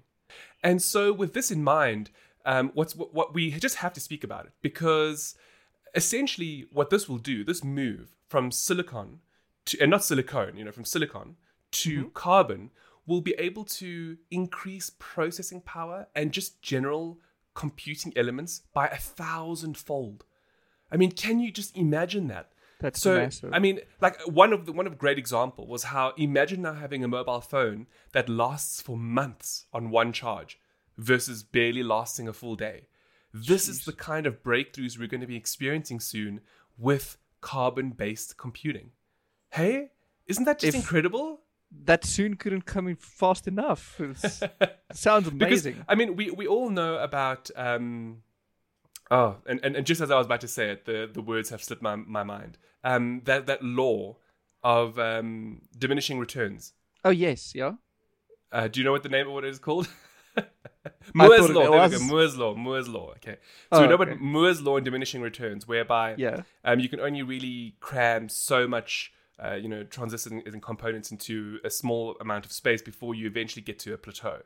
[0.64, 2.10] And so, with this in mind,
[2.46, 5.36] um, what's what, what we just have to speak about it because
[5.94, 9.20] essentially, what this will do, this move from silicon
[9.66, 11.36] to and not silicone, you know, from silicon
[11.72, 12.72] to carbon,
[13.12, 17.20] will be able to increase processing power and just general
[17.54, 20.24] computing elements by a thousandfold.
[20.90, 22.52] I mean, can you just imagine that?
[22.80, 23.52] That's so massive.
[23.54, 27.04] I mean, like one of the one of great example was how imagine now having
[27.04, 30.58] a mobile phone that lasts for months on one charge
[30.98, 32.88] versus barely lasting a full day.
[33.34, 36.42] This is the kind of breakthroughs we're going to be experiencing soon
[36.78, 38.92] with carbon-based computing.
[39.50, 39.92] Hey,
[40.28, 41.42] isn't that just If- incredible?
[41.86, 44.00] That soon couldn't come in fast enough.
[44.92, 45.86] Sounds Because amazing.
[45.88, 48.24] I mean, we we all know about um,
[49.10, 51.50] oh, and, and, and just as I was about to say it, the, the words
[51.50, 52.58] have slipped my, my mind.
[52.84, 54.18] Um, that that law
[54.64, 56.74] of um, diminishing returns.
[57.06, 57.74] oh yes, yeah.
[58.52, 59.88] Uh, do you know what the name of what it is called?
[61.14, 61.70] Moore's law.
[61.72, 62.04] There we go.
[62.04, 62.54] Moore's law.
[62.56, 63.12] Moore's law.
[63.12, 63.38] Okay.
[63.74, 64.04] So Oh, we know okay.
[64.12, 66.42] about Moore's law and diminishing returns, whereby Yeah.
[66.64, 71.12] um, you can only really cram so much, uh, you know, transistors and, and components
[71.12, 74.42] into a small amount of space before you eventually get to a plateau.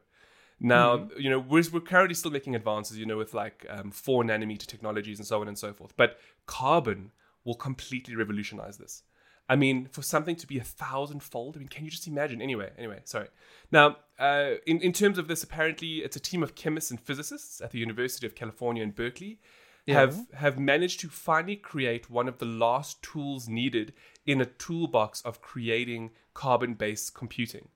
[0.60, 1.20] Now, Mm-hmm.
[1.20, 4.66] you know, we're, we're currently still making advances, you know, with like um, four nanometer
[4.66, 5.94] technologies and so on and so forth.
[5.98, 7.12] But carbon
[7.44, 9.04] will completely revolutionize this.
[9.48, 12.42] I mean, for something to be a thousandfold, I mean, can you just imagine?
[12.42, 13.28] Anyway, anyway, sorry.
[13.72, 17.62] Now, uh, in, in terms of this, apparently it's a team of chemists and physicists
[17.62, 19.40] at the University of California in Berkeley
[19.86, 20.00] Yeah.
[20.00, 23.94] have have managed to finally create one of the last tools needed
[24.26, 27.70] in a toolbox of creating carbon-based computing.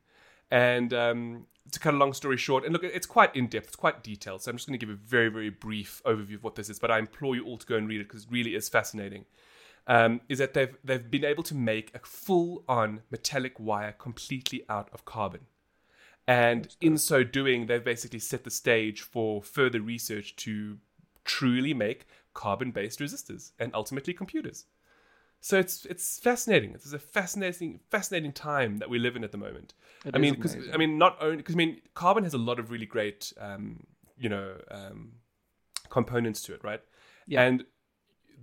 [0.49, 3.75] And um, to cut a long story short, and look, it's quite in depth, it's
[3.75, 4.41] quite detailed.
[4.41, 6.79] So I'm just going to give a very, very brief overview of what this is.
[6.79, 9.25] But I implore you all to go and read it because it really is fascinating.
[9.85, 14.89] Um, is that they've they've been able to make a full-on metallic wire completely out
[14.93, 15.41] of carbon.
[16.27, 20.77] And in so doing, they've basically set the stage for further research to
[21.29, 24.65] truly make carbon-based resistors and ultimately computers.
[25.41, 26.71] So it's it's fascinating.
[26.73, 29.73] It's a fascinating fascinating time that we live in at the moment.
[30.05, 30.55] It I mean, because.
[30.73, 33.85] I mean, not only because I mean, carbon has a lot of really great, um,
[34.17, 35.13] you know, um,
[35.89, 36.81] components to it, right?
[37.27, 37.43] Yeah.
[37.43, 37.63] And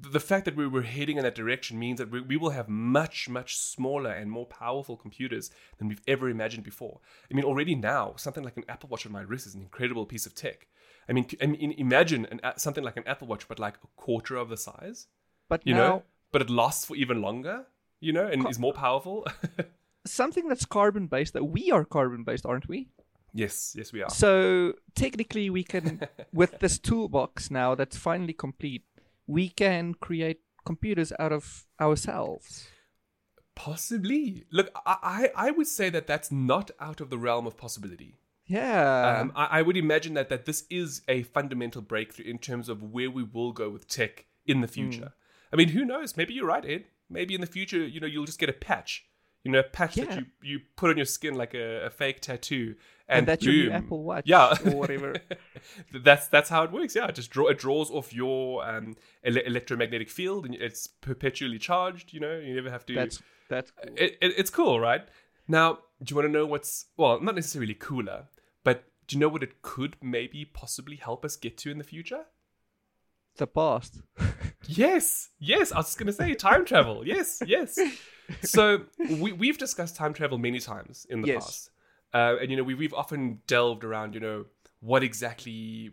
[0.00, 2.68] the fact that we were heading in that direction means that we, we will have
[2.68, 7.00] much, much smaller and more powerful computers than we've ever imagined before.
[7.30, 10.06] I mean, already now, something like an Apple Watch on my wrist is an incredible
[10.06, 10.66] piece of tech.
[11.09, 14.37] I mean, I mean imagine an, something like an Apple Watch, but like a quarter
[14.37, 15.06] of the size.
[15.48, 17.66] But you now, know, but it lasts for even longer.
[18.00, 19.26] You know, and Co- is more powerful.
[20.06, 22.88] something that's carbon based, that we are carbon based, aren't we?
[23.37, 24.11] yes, yes, we are.
[24.11, 26.00] So technically, we can,
[26.32, 28.85] with this toolbox now that's finally complete,
[29.26, 32.68] we can create computers out of ourselves.
[33.54, 34.44] Possibly.
[34.50, 34.96] Look, I,
[35.36, 38.18] I I would say that that's not out of the realm of possibility.
[38.46, 39.20] Yeah.
[39.20, 42.82] Um, I, I would imagine that that this is a fundamental breakthrough in terms of
[42.82, 45.12] where we will go with tech in the future.
[45.52, 46.16] I mean, who knows?
[46.16, 46.84] Maybe you're right, Ed.
[47.08, 49.06] Maybe in the future, you know, you'll just get a patch.
[49.46, 52.20] You know, a patch that you, you put on your skin like a, a fake
[52.20, 52.74] tattoo,
[53.09, 53.72] and, and, that's your boom.
[53.72, 54.56] Apple Watch Yeah.
[54.64, 55.14] or whatever.
[55.94, 56.94] that's that's how it works.
[56.94, 61.59] Yeah, it just draw it draws off your um, ele- electromagnetic field, and it's perpetually
[61.59, 62.12] charged.
[62.12, 62.94] You know, you never have to.
[62.94, 63.94] that's that's cool.
[63.96, 65.02] it, it, it's cool, right?
[65.48, 68.26] Now, do you want to know what's well, not necessarily cooler,
[68.64, 71.85] but do you know what it could maybe possibly help us get to in the
[71.85, 72.24] future?
[73.37, 74.00] the past.
[74.68, 75.70] Yes, yes.
[75.70, 77.06] I was just gonna say time travel.
[77.06, 77.78] Yes, yes.
[78.42, 78.82] So
[79.20, 81.44] we we've discussed time travel many times in the Yes.
[81.44, 81.70] past,
[82.14, 84.46] uh, and you know we we've often delved around you know
[84.80, 85.90] what exactly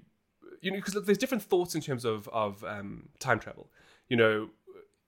[0.61, 3.69] you know because there's different thoughts in terms of of um, time travel.
[4.09, 4.49] You know,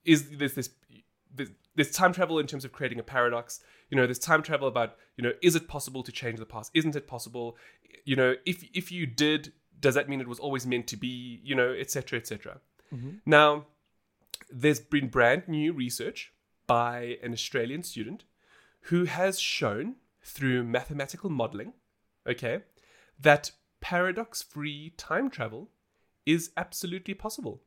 [0.03, 0.69] is there's this
[1.33, 3.59] there's, there's time travel in terms of creating a paradox.
[3.89, 6.71] You know, there's time travel about you know is it possible to change the past?
[6.73, 7.57] Isn't it possible?
[8.05, 11.39] You know, if if you did, does that mean it was always meant to be?
[11.43, 12.19] You know, etc.
[12.19, 12.59] etc.
[13.25, 13.65] Now,
[14.49, 16.31] there's been brand new research
[16.67, 18.23] by an Australian student
[18.83, 21.73] who has shown through mathematical modeling,
[22.27, 22.59] okay,
[23.19, 23.51] that
[23.81, 25.69] paradox free time travel
[26.25, 27.61] is absolutely possible.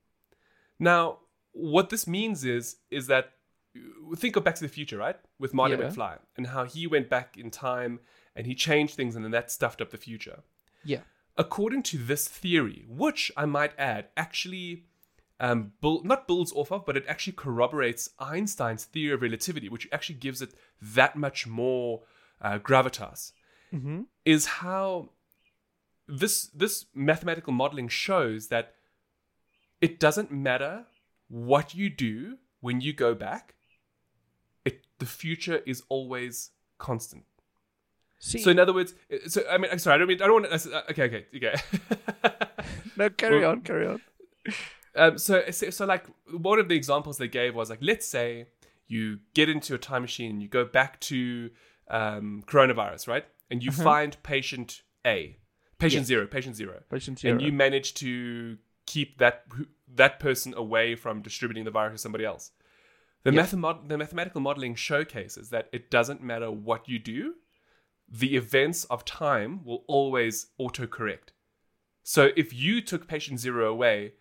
[0.79, 1.19] Now,
[1.53, 3.33] what this means is is that
[3.77, 5.17] uh, think of Back to the Future, right?
[5.39, 5.89] With Marty Yeah.
[5.89, 8.01] McFly and how he went back in time
[8.35, 10.43] and he changed things and then that stuffed up the future
[10.85, 11.03] Yeah.
[11.37, 14.87] according to this theory, which I might add actually
[15.41, 19.89] um, bull- not builds off of, but it actually corroborates Einstein's theory of relativity, which
[19.93, 22.03] actually gives it that much more
[22.41, 23.33] uh, gravitas,
[23.73, 24.03] Mm-hmm.
[24.25, 25.11] is how
[26.07, 28.75] this this mathematical modeling shows that
[29.81, 30.87] it doesn't matter
[31.29, 33.55] what you do when you go back.
[34.65, 37.25] It the future is always constant.
[38.21, 38.95] See, So in other words,
[39.27, 40.91] so I mean, I'm sorry, I don't mean I don't want to.
[40.91, 41.55] Okay, okay, okay.
[42.97, 44.01] no, carry well- on, carry on.
[44.99, 48.47] Um, so, so, so like one of the examples they gave was like, let's say
[48.87, 51.51] you get into a time machine, and you go back to
[51.89, 53.25] um, coronavirus, right?
[53.51, 55.39] And you find patient A,
[55.79, 56.07] patient Yeah.
[56.07, 59.45] zero, patient zero, Patient zero, and you manage to keep that
[59.95, 62.53] that person away from distributing the virus to somebody else.
[63.25, 67.35] The, mathemo- the mathematical modeling showcases that it doesn't matter what you do,
[68.09, 71.31] the events of time will always autocorrect.
[72.03, 74.13] So if you took patient zero away,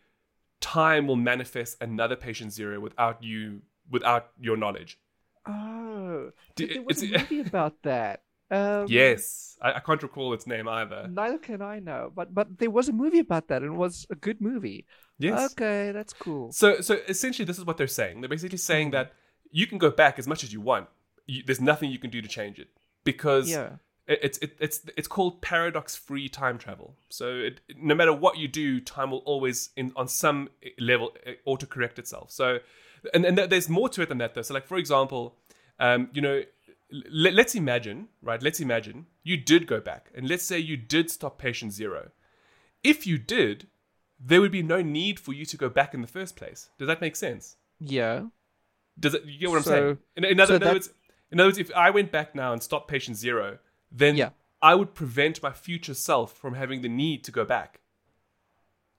[0.62, 5.00] time will manifest another patient zero without you without your knowledge.
[5.46, 8.24] Oh, D- there was a movie about that.
[8.50, 11.08] Um, Yes, I, I can't recall its name either.
[11.10, 14.06] Neither can I know, but but there was a movie about that, and it was
[14.10, 14.86] a good movie.
[15.20, 15.52] Yes.
[15.52, 16.52] Okay, that's cool.
[16.52, 18.22] So, so essentially, this is what they're saying.
[18.22, 19.13] They're basically saying that
[19.52, 20.88] you can go back as much as you want.
[21.26, 22.70] You, there's nothing you can do to change it
[23.04, 23.72] because Yeah.
[24.08, 26.96] It, it's it, it's it's called paradox-free time travel.
[27.10, 31.32] So, it, no matter what you do, time will always, in on some level, uh,
[31.48, 32.32] autocorrect itself.
[32.32, 32.60] So,
[33.13, 34.41] and and there's more to it than that, though.
[34.41, 35.36] So, like for example,
[35.80, 36.43] um, you know,
[37.12, 38.41] let, let's imagine, right?
[38.41, 42.12] Let's imagine you did go back, and let's say you did stop patient zero.
[42.84, 43.67] If you did,
[44.20, 46.70] there would be no need for you to go back in the first place.
[46.78, 47.58] Does that make sense?
[47.80, 48.28] Yeah.
[49.00, 49.26] Does it?
[49.26, 49.98] You get what I'm saying?
[50.15, 50.89] In, in other, so in other words,
[51.32, 53.60] in other words, if I went back now and stopped patient zero,
[53.91, 54.30] then Yeah.
[54.62, 57.80] I would prevent my future self from having the need to go back.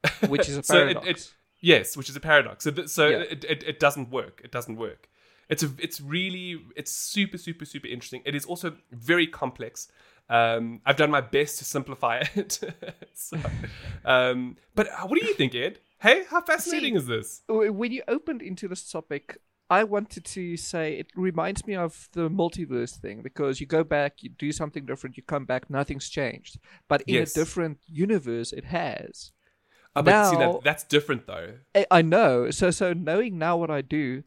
[0.28, 1.06] Which is a So it- paradox.
[1.08, 2.64] it- yes, which is a paradox.
[2.64, 3.18] So, th- so Yeah.
[3.30, 4.40] it, it, it doesn't work.
[4.44, 5.08] It doesn't work.
[5.48, 8.22] It's a, it's really, it's super, super, super interesting.
[8.26, 9.88] It is also very complex.
[10.28, 12.60] Um, I've done my best to simplify it.
[13.14, 13.38] so,
[14.04, 15.80] um, but uh, what do you think, Ed?
[16.00, 17.42] Hey, how fascinating is this?
[17.48, 19.38] When you opened into this topic,
[19.70, 24.22] I wanted to say it reminds me of the multiverse thing because you go back,
[24.22, 26.58] you do something different, you come back, nothing's changed.
[26.88, 27.36] But in Yes.
[27.36, 29.32] a different universe, it has.
[29.94, 31.54] Uh, but see, that, that's different though.
[31.74, 32.50] I, I know.
[32.50, 34.22] So, so knowing now what I do,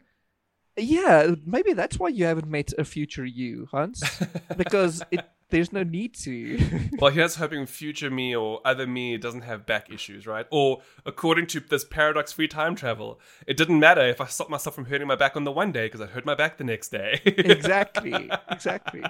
[0.78, 4.04] yeah, maybe that's why you haven't met a future you, Hans,
[4.58, 6.60] because it there's no need to.
[7.00, 10.46] Well, here's hoping future me or other me doesn't have back issues, right?
[10.52, 14.76] Or according to this paradox free time travel, it didn't matter if I stopped myself
[14.76, 16.90] from hurting my back on the one day because I hurt my back the next
[16.90, 17.20] day.
[17.26, 19.04] exactly, exactly.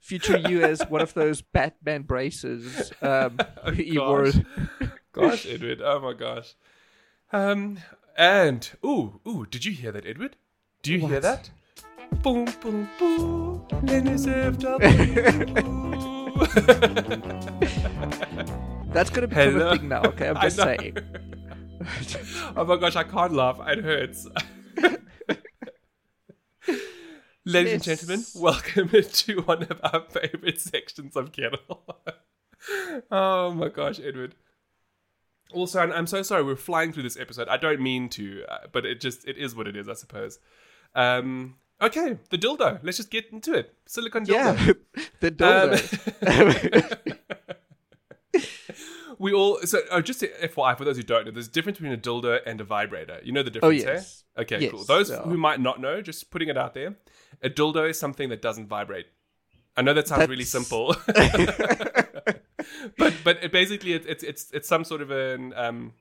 [0.00, 2.92] Future you as one of those Batman braces.
[3.00, 3.38] Um,
[3.74, 4.24] he wore.
[4.24, 4.42] gosh.
[5.12, 5.80] gosh, Edward.
[5.82, 6.54] Oh my gosh.
[7.32, 7.78] Um,
[8.18, 10.36] and ooh, ooh, did you hear that, Edward?
[10.82, 11.48] Do you hear that?
[12.22, 13.66] Boom, boom, boom.
[13.70, 14.74] NSFW.
[18.92, 19.70] That's gonna become Hello.
[19.70, 20.02] a thing now.
[20.04, 20.96] Okay, I'm just saying.
[22.56, 23.58] oh my gosh, I can't laugh.
[23.66, 24.28] It hurts.
[27.44, 31.84] Ladies and gentlemen, welcome to one of our favorite sections of Kettle.
[33.10, 34.34] oh my gosh, Edward.
[35.52, 37.48] Also, and I'm so sorry we're flying through this episode.
[37.48, 40.38] I don't mean to, uh, but it just it is what it is, I suppose.
[40.94, 42.80] Um, okay, the dildo.
[42.82, 43.74] Let's just get into it.
[43.86, 44.66] Silicon dildo.
[44.66, 44.72] Yeah,
[45.20, 47.18] the dildo.
[48.34, 48.34] Um,
[49.18, 51.92] we all so oh, just FYI for those who don't know, there's a difference between
[51.92, 53.20] a dildo and a vibrator.
[53.22, 54.24] You know the difference, oh yes.
[54.36, 54.42] eh?
[54.42, 54.84] Okay, Yes, cool.
[54.84, 55.22] Those yeah.
[55.22, 56.96] who might not know, just putting it out there,
[57.42, 59.06] a dildo is something that doesn't vibrate.
[59.76, 62.36] I know that sounds really simple, but
[63.24, 65.92] but it basically it, it's it's it's some sort of an um,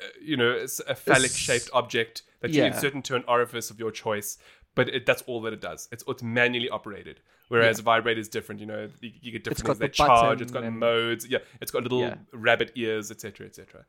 [0.00, 2.68] uh, you know, it's a phallic shaped object that you Yeah.
[2.68, 4.38] insert into an orifice of your choice.
[4.78, 5.88] But it, that's all that it does.
[5.92, 7.16] It's it's manually operated.
[7.48, 8.60] Whereas a vibrator is different.
[8.60, 9.78] You know, you, you get different things.
[9.78, 10.40] They charge.
[10.42, 11.26] It's got and- modes.
[11.26, 12.16] Yeah, it's got little Yeah.
[12.32, 13.84] rabbit ears, etc., etc.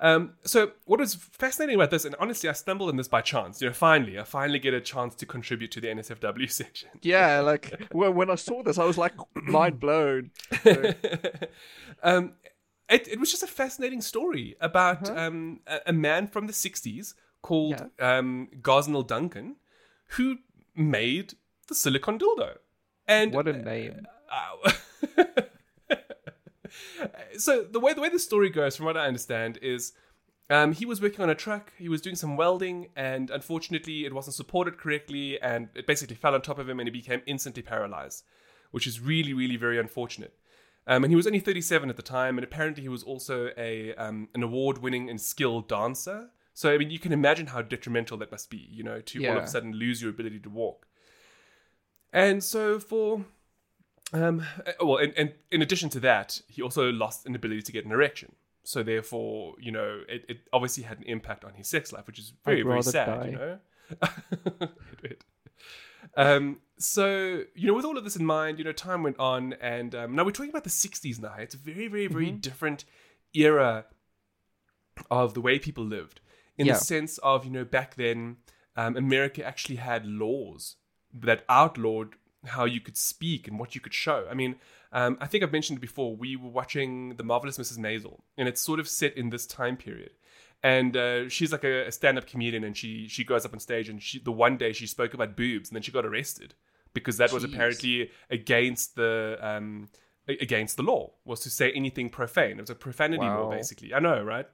[0.00, 3.62] Um, so what was fascinating about this, and honestly, I stumbled on this by chance.
[3.62, 6.90] You know, finally, I finally get a chance to contribute to the NSFW section.
[7.02, 10.30] Yeah, like well, when I saw this, I was like mind blown.
[12.02, 12.34] um,
[12.88, 15.20] it, it was just a fascinating story about Uh-huh.
[15.26, 19.56] um, a, a man from the 60s called um, Gosnell Duncan
[20.08, 20.38] who
[20.74, 21.34] made
[21.68, 22.56] the silicon dildo.
[23.06, 24.06] And What a name!
[24.30, 24.72] uh,
[27.38, 29.92] so the way the way the story goes, from what I understand, is
[30.50, 31.72] um, he was working on a truck.
[31.78, 36.34] He was doing some welding, and unfortunately, it wasn't supported correctly, and it basically fell
[36.34, 38.24] on top of him, and he became instantly paralyzed,
[38.70, 40.34] which is really, really very unfortunate.
[40.86, 43.94] Um, and he was only 37 at the time, and apparently he was also a
[43.94, 46.30] um, an award-winning and skilled dancer.
[46.54, 49.36] So I mean, you can imagine how detrimental that must be, you know, to all
[49.38, 50.86] of a sudden lose your ability to walk.
[52.12, 53.24] And so for
[54.12, 57.72] um, uh, well, and, and in addition to that, he also lost an ability to
[57.72, 58.36] get an erection.
[58.62, 62.18] So therefore, you know, it, it obviously had an impact on his sex life, which
[62.20, 63.26] is very, very sad, die.
[63.26, 63.58] you know.
[64.92, 65.24] Edward.
[66.16, 69.54] um, so you know, with all of this in mind, you know, time went on,
[69.54, 71.20] and um, now we're talking about the '60s.
[71.20, 72.36] Now it's a very, very, very Mm-hmm.
[72.38, 72.84] different
[73.34, 73.86] era
[75.10, 76.20] of the way people lived,
[76.58, 76.74] in Yeah.
[76.74, 78.36] the sense of you know, back then,
[78.76, 80.76] um, America actually had laws
[81.12, 82.14] that outlawed
[82.46, 84.26] how you could speak and what you could show.
[84.30, 84.56] I mean,
[84.92, 87.78] um, I think I've mentioned before, we were watching The Marvelous Mrs.
[87.78, 90.10] Maisel, and it's sort of set in this time period.
[90.62, 93.88] And uh, she's like a, a stand-up comedian, and she she goes up on stage,
[93.88, 96.54] and she the one day she spoke about boobs, and then she got arrested
[96.94, 99.88] because that was apparently against the um,
[100.26, 102.52] against the law was to say anything profane.
[102.58, 103.92] It was a profanity law, basically.
[103.92, 104.46] I know, right?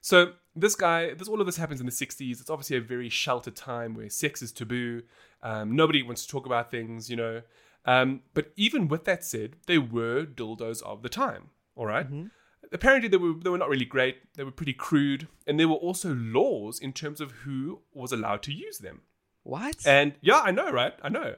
[0.00, 2.40] So this guy, this all of this happens in the '60s.
[2.40, 5.02] It's obviously a very sheltered time where sex is taboo.
[5.42, 7.42] Um, nobody wants to talk about things, you know.
[7.84, 11.50] Um, but even with that said, they were dildos of the time.
[11.76, 12.06] All right?
[12.72, 14.34] Apparently, they were they were not really great.
[14.34, 18.42] They were pretty crude, and there were also laws in terms of who was allowed
[18.44, 19.02] to use them.
[19.42, 19.86] What?
[19.86, 20.94] And yeah, I know, right?
[21.02, 21.36] I know.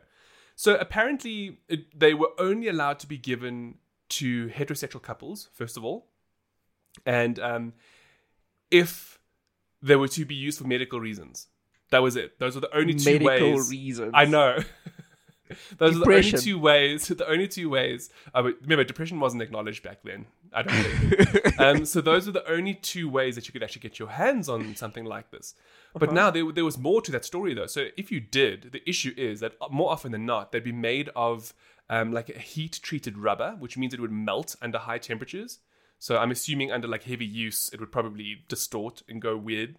[0.56, 3.76] So apparently, it, they were only allowed to be given
[4.10, 6.08] to heterosexual couples, first of all,
[7.06, 7.72] and um,
[8.72, 9.18] if
[9.80, 11.46] they were to be used for medical reasons.
[11.90, 12.38] That was it.
[12.38, 13.70] Those were the only two Medical ways.
[13.70, 14.12] reasons.
[14.14, 14.58] I know.
[15.76, 17.08] Those are the only two ways.
[17.08, 18.08] The only two ways.
[18.34, 20.24] Uh, remember, depression wasn't acknowledged back then.
[20.54, 21.60] I don't think.
[21.60, 24.48] um, so those are the only two ways that you could actually get your hands
[24.48, 25.54] on something like this.
[25.92, 26.14] But Uh-huh.
[26.14, 27.66] now there, there was more to that story, though.
[27.66, 31.10] So if you did, the issue is that more often than not, they'd be made
[31.14, 31.52] of
[31.90, 35.58] um, like a heat-treated rubber, which means it would melt under high temperatures.
[36.02, 39.76] So I'm assuming under like heavy use, it would probably distort and go weird.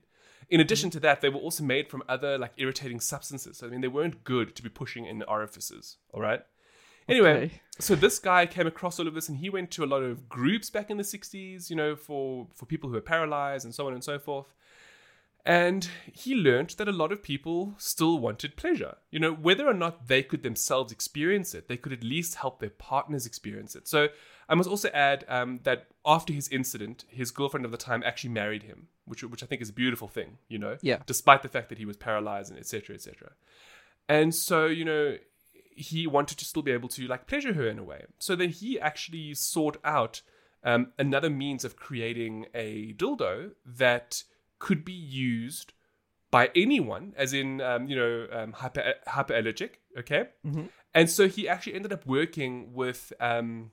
[0.50, 3.58] In addition to that, they were also made from other like irritating substances.
[3.58, 5.98] So, I mean, they weren't good to be pushing in orifices.
[6.14, 6.42] All right.
[7.10, 7.62] Anyway, Okay.
[7.78, 10.30] so this guy came across all of this, and he went to a lot of
[10.30, 11.70] groups back in the '60s.
[11.70, 14.54] You know, for for people who are paralyzed and so on and so forth.
[15.46, 18.96] And he learned that a lot of people still wanted pleasure.
[19.12, 22.62] You know, whether or not they could themselves experience it, they could at least help
[22.62, 23.90] their partners experience it.
[23.90, 24.08] So
[24.50, 28.32] I must also add um, that after his incident, his girlfriend of the time actually
[28.32, 30.38] married him, which which I think is a beautiful thing.
[30.48, 31.00] You know, Yeah.
[31.06, 32.96] despite the fact that he was paralyzed and etc.
[32.96, 33.32] etc.
[34.10, 35.18] And so you know,
[35.76, 38.06] he wanted to still be able to like pleasure her in a way.
[38.20, 40.22] So then he actually sought out
[40.64, 44.24] um, another means of creating a dildo that
[44.60, 45.74] could be used
[46.32, 49.72] by anyone, as in um, you know um, hyper hyperallergic.
[50.00, 50.30] Okay,
[50.94, 53.72] and so he actually ended up working with um,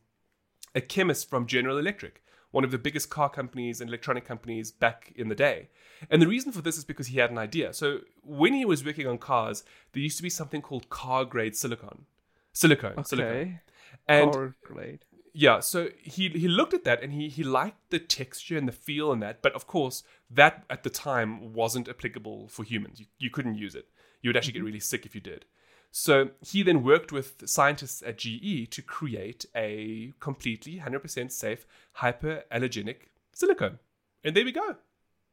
[0.74, 5.12] a chemist from General Electric, one of the biggest car companies and electronic companies back
[5.16, 5.68] in the day.
[6.10, 7.72] And the reason for this is because he had an idea.
[7.72, 11.56] So when he was working on cars, there used to be something called car grade
[11.56, 12.06] silicon,
[12.52, 13.60] silicone, silicone.
[14.08, 15.04] And Or great.
[15.32, 18.72] yeah, so he he looked at that and he he liked the texture and the
[18.72, 23.00] feel and that, but of course that at the time wasn't applicable for humans.
[23.00, 23.88] You you couldn't use it.
[24.22, 24.66] You would actually get mm-hmm.
[24.66, 25.44] really sick if you did.
[25.90, 31.66] So he then worked with scientists at GE to create a completely 100% safe
[31.98, 32.96] hyperallergenic
[33.32, 33.78] silicone.
[34.22, 34.76] And there we go.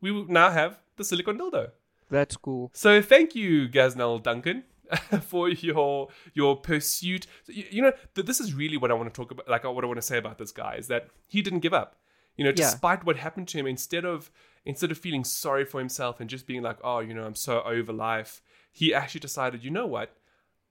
[0.02, 1.72] We will now have the silicone dildo.
[2.10, 2.72] That's cool.
[2.74, 4.64] So thank you, Gosnell Duncan,
[5.22, 7.28] for your your pursuit.
[7.48, 9.48] You, you know, th- this is really what I want to talk about.
[9.48, 11.98] Like, what I want to say about this guy is that he didn't give up.
[12.38, 12.56] You know, Yeah.
[12.72, 14.32] despite what happened to him, instead of
[14.66, 17.62] instead of feeling sorry for himself and just being like, oh, you know, I'm so
[17.64, 18.42] over life,
[18.72, 20.16] he actually decided, you know what,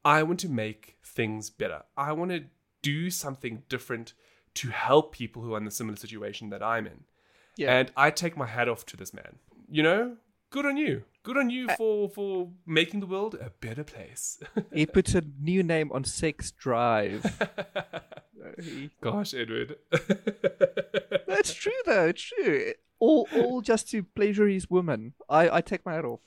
[0.07, 1.83] I want to make things better.
[1.97, 2.45] I want to
[2.81, 4.13] do something different
[4.55, 7.01] to help people who are in the similar situation that I'm in.
[7.57, 7.77] Yeah.
[7.77, 9.41] And I take my hat off to this man.
[9.69, 10.17] You know,
[10.51, 11.03] good on you.
[11.25, 14.39] Good on you for for making the world a better place.
[14.73, 17.43] he puts a new name on Sex Drive.
[19.01, 19.75] Gosh, Edward.
[21.27, 22.07] That's true, though.
[22.07, 22.75] It's true.
[23.01, 25.15] All, all just to pleasure his woman.
[25.29, 26.21] I, I take my hat off.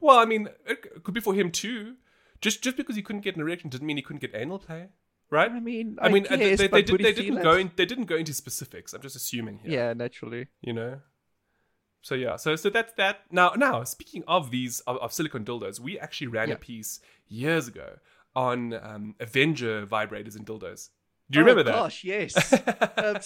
[0.00, 1.96] Well, I mean, it could be for him too.
[2.40, 4.88] Just just because he couldn't get an erection didn't mean he couldn't get anal play,
[5.30, 5.50] right?
[5.50, 7.86] I mean, I mean, uh, guess, they, they, they, did, they didn't go in, they
[7.86, 8.92] didn't go into specifics.
[8.92, 9.70] I'm just assuming here.
[9.72, 10.48] Yeah, naturally.
[10.60, 11.00] you know
[12.02, 15.80] so yeah so so that's that now now speaking of these of, of silicone dildos
[15.80, 16.54] we actually ran Yeah.
[16.54, 17.98] a piece years ago
[18.34, 20.90] on um, avenger vibrators and dildos
[21.30, 22.52] do you oh, remember that Gosh, yes.
[22.98, 23.16] Um,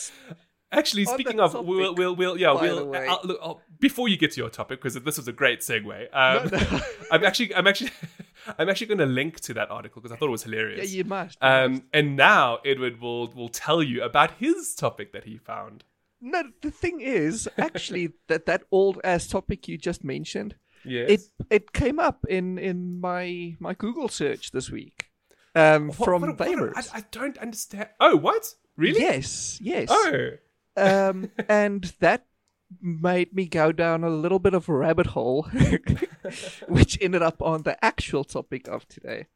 [0.77, 2.95] Actually, speaking of, we'll, we'll, we'll, yeah, we'll.
[2.95, 6.09] I'll, look, I'll, before you get to your topic, because this was a great segue.
[6.13, 6.81] Um, No, no.
[7.11, 7.91] I'm actually, I'm actually,
[8.59, 10.93] I'm actually going to link to that article because I thought it was yeah, hilarious.
[10.93, 11.39] you must.
[11.41, 11.83] you um, must.
[11.93, 15.85] and now Edward will will tell you about his topic that he found.
[16.21, 20.55] No, the thing is, actually, that that old ass topic you just mentioned,
[20.85, 21.11] Yes.
[21.11, 21.21] it
[21.51, 25.11] it came up in in my my Google search this week,
[25.55, 26.77] um, What- from what- what-.
[26.77, 27.89] I, I don't understand.
[28.01, 28.55] Oh, what?
[28.77, 29.01] Really?
[29.01, 29.89] Yes, yes.
[29.91, 30.31] Oh.
[30.77, 32.27] Um, and that
[32.81, 35.45] made me go down a little bit of a rabbit hole,
[36.69, 39.27] which ended up on the actual topic of today,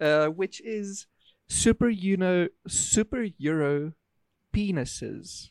[0.00, 1.06] uh, which is
[1.48, 3.92] super Euro, super Euro
[4.52, 5.50] penises.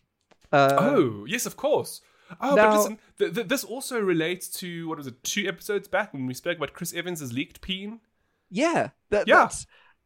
[0.51, 2.01] Uh, Oh, yes, of course.
[2.41, 5.23] Oh, but listen, th- th- this also relates to what was it?
[5.23, 7.99] Two episodes back when we spoke about Chris Evans' leaked peen.
[8.49, 9.49] yeah, that, Yeah.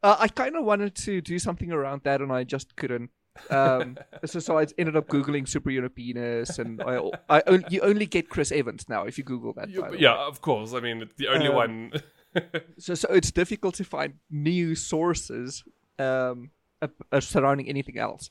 [0.03, 3.09] Uh, I kind of wanted to do something around that, and I just couldn't.
[3.49, 8.05] Um, so, so I ended up googling super Euro penis, and I, I you only
[8.05, 9.69] get Chris Evans now if you Google that.
[9.69, 10.27] You- yeah, way.
[10.27, 10.73] of course.
[10.73, 11.93] I mean, the only Um, one.
[12.77, 15.63] so so it's difficult to find new sources
[15.97, 18.29] um uh, uh, surrounding anything else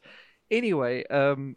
[0.50, 1.56] anyway um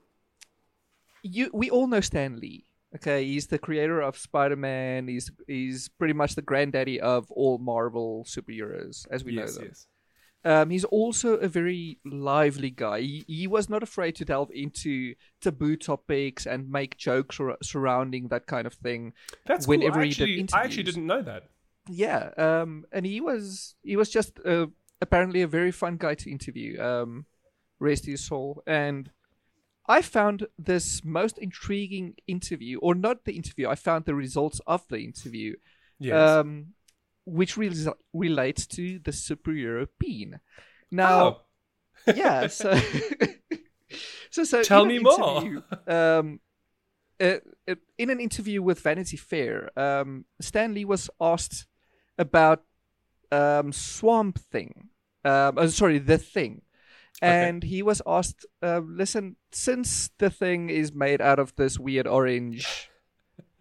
[1.22, 6.14] you we all know stan lee okay he's the creator of spider-man he's he's pretty
[6.14, 9.88] much the granddaddy of all marvel superheroes as we yes, know them yes.
[10.46, 13.02] Um, he's also a very lively guy.
[13.02, 18.30] He, he was not afraid to delve into taboo topics and make jokes sur- surrounding
[18.30, 19.14] that kind of thing.
[19.46, 20.02] That's whenever cool.
[20.04, 21.50] I he did actually, I actually didn't know that.
[21.88, 24.68] Yeah, um, and he was he was just uh,
[25.02, 26.82] apparently a very fun guy to interview.
[26.82, 27.26] Um,
[27.80, 28.62] rest his soul.
[28.68, 29.10] And
[29.88, 33.68] I found this most intriguing interview, or not the interview.
[33.68, 35.56] I found the results of the interview,
[35.98, 36.30] Yes.
[36.30, 36.74] um,
[37.30, 37.72] which re-
[38.14, 40.40] relates to the superhero peen.
[40.92, 41.24] Now,
[42.08, 42.74] oh, yeah, so
[44.32, 45.64] so so Tell me more.
[45.88, 46.40] Um,
[47.20, 51.68] uh, uh, in an interview with Vanity Fair, um, Stan Lee was asked
[52.18, 52.64] about
[53.32, 54.90] um, Swamp Thing.
[55.26, 56.62] Um, oh, sorry, the Thing,
[57.22, 62.08] and he was asked, uh, "Listen, since the Thing is made out of this weird
[62.08, 62.90] orange."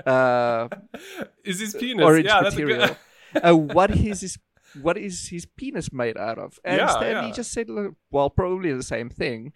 [0.06, 0.68] Uh,
[1.44, 2.04] is his penis?
[2.04, 2.86] orange yeah, that's a material.
[2.86, 2.96] good.
[3.34, 4.38] Uh, what is his
[4.82, 6.58] what is his penis made out of?
[6.64, 7.34] And Yeah, Stan Lee yeah.
[7.34, 7.68] just said,
[8.10, 9.52] well, probably the same thing.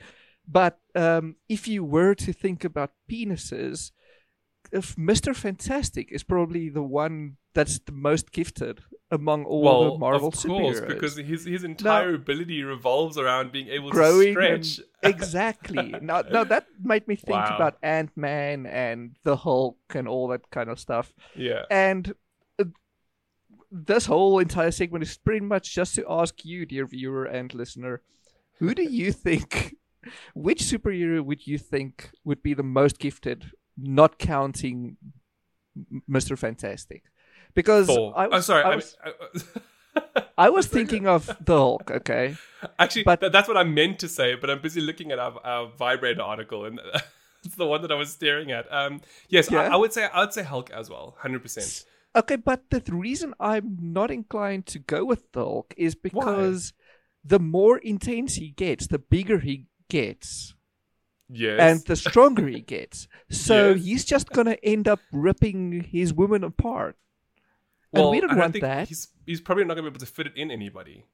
[0.49, 3.93] But um, if you were to think about penises,
[4.73, 9.99] if Mister Fantastic is probably the one that's the most gifted among all well, the
[9.99, 10.89] Marvel of course, superheroes.
[10.89, 14.81] because his his entire ability revolves around being able to stretch.
[15.03, 15.95] exactly.
[16.01, 17.57] now, now that made me think Wow.
[17.57, 21.13] about Ant Man and the Hulk and all that kind of stuff.
[21.37, 21.65] yeah.
[21.71, 22.15] and
[23.75, 28.03] this whole entire segment is pretty much just to ask you, dear viewer and listener,
[28.59, 29.77] who do you think,
[30.35, 34.99] which superhero would you think would be the most gifted, not counting
[36.09, 36.39] Mr.
[36.39, 37.05] Fantastic?
[37.55, 38.13] Because Thor.
[38.17, 38.63] I I'm was, sorry.
[38.63, 42.37] I I was, mean, I was thinking of the Hulk, okay?
[42.79, 45.39] actually, but- th- that's what I meant to say, but I'm busy looking at our,
[45.45, 46.79] our vibrator article, and
[47.45, 48.71] it's the one that I was staring at.
[48.73, 51.85] Um, yes, I, I would say I would say Hulk as well, hundred percent.
[52.15, 56.75] Okay, but the reason I'm not inclined to go with the Hulk is because
[57.25, 60.55] the more intense he gets, the bigger he gets.
[61.35, 63.09] Yes, and the stronger he gets.
[63.31, 63.85] So Yes.
[63.85, 66.97] he's just gonna end up ripping his woman apart.
[67.93, 68.89] well, and we don't I want think that.
[68.89, 71.05] He's he's probably not going to be able to fit it in anybody.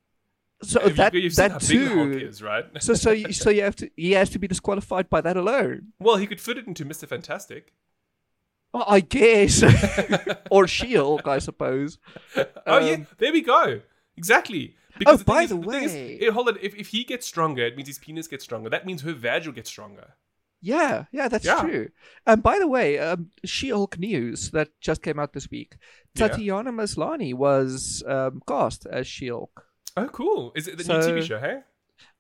[0.63, 2.19] So you- that seen that how big Hulk too.
[2.19, 2.65] is, right?
[2.83, 5.93] so so you, so you have to he has to be disqualified by that alone.
[6.01, 7.73] well, he could fit it into Mister Fantastic.
[8.73, 9.63] Well, I guess,
[10.51, 11.99] or She-Hulk, I suppose.
[12.37, 13.81] oh yeah, Um, there we go.
[14.17, 14.75] Exactly.
[15.07, 16.59] Oh, thing by is- the is, way- eh, hold on.
[16.61, 18.69] If, if he gets stronger, it means his penis gets stronger.
[18.69, 20.15] That means her vag will get stronger.
[20.61, 21.61] Yeah, yeah, that's Yeah.
[21.63, 21.89] true.
[22.27, 25.77] And by the way, um, She-Hulk news that just came out this week.
[26.15, 26.29] Yeah.
[26.29, 29.65] Tatiana Maslany was um, cast as She-Hulk.
[29.97, 30.53] Oh, cool.
[30.57, 31.39] Is it the new TV show?
[31.39, 31.61] Hey.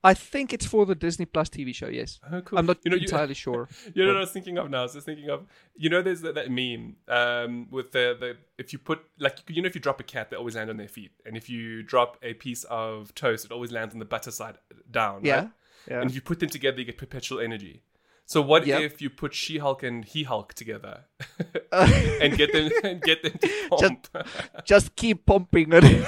[0.04, 1.88] I think it's for the Disney Plus TV show.
[1.88, 2.58] Yes, Oh, cool.
[2.58, 3.68] I'm not You know, you- entirely sure.
[3.94, 4.80] You know what I was thinking of now?
[4.80, 8.36] I was just thinking of you know there's that, that meme um, with the, the
[8.58, 10.76] if you put like you know if you drop a cat they always land on
[10.76, 14.04] their feet and if you drop a piece of toast it always lands on the
[14.04, 14.58] butter side
[14.90, 15.20] down.
[15.24, 15.50] Yeah, right?
[15.90, 16.00] yeah.
[16.00, 17.82] And if you put them together you get perpetual energy.
[18.26, 18.82] So what Yep.
[18.82, 21.04] if you put She Hulk and He Hulk together
[21.72, 21.86] Uh,
[22.22, 23.48] and get them and get them to
[23.80, 24.26] Just- pump?
[24.64, 26.06] just keep pumping it.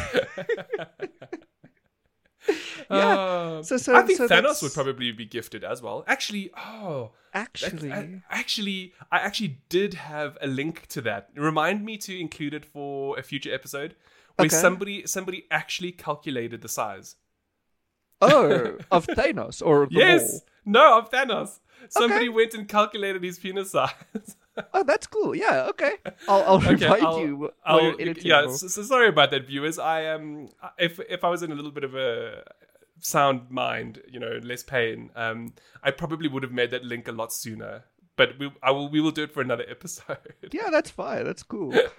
[2.97, 3.17] yeah.
[3.19, 3.63] Oh.
[3.63, 6.05] So, so I think so Thanos that's- would probably be gifted as well.
[6.07, 7.93] Actually, oh, actually.
[7.93, 11.29] I- actually, I actually did have a link to that.
[11.37, 13.95] Remind me to include it for a future episode
[14.37, 14.57] where Okay.
[14.57, 17.17] somebody somebody actually calculated the size.
[18.21, 20.41] oh, of Thanos or the yes, ball.
[20.65, 21.61] no, of Thanos.
[21.89, 23.93] Somebody went and calculated his penis size.
[24.75, 25.35] Oh, that's cool.
[25.35, 25.69] Yeah.
[25.71, 25.93] Okay.
[26.29, 29.79] I'll, I'll Okay, remind I'll- you I'll- yeah, so, so sorry about that, viewers.
[29.79, 32.43] I am um, if if I was in a little bit of a
[33.01, 37.13] sound mind, you know, less pain, um, I probably would have made that link a
[37.13, 37.85] lot sooner.
[38.17, 40.19] But we, I will, we will do it for another episode.
[40.53, 41.25] yeah, that's fine.
[41.25, 41.73] That's cool.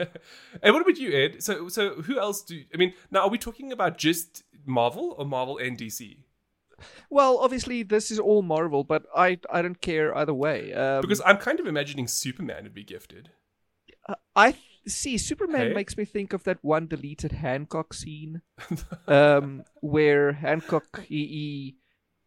[0.61, 1.41] and what about you, Ed?
[1.41, 2.63] So, so who else do?
[2.73, 6.17] I mean, now are we talking about just Marvel or Marvel and DC?
[7.09, 10.73] well, obviously this is all Marvel, but I I don't care either way.
[10.73, 13.29] Um, Because I'm kind of imagining Superman would be gifted.
[14.35, 14.55] I
[14.87, 15.73] see Superman Hey?
[15.73, 18.41] makes me think of that one deleted Hancock scene,
[19.07, 21.75] um, where Hancock he, he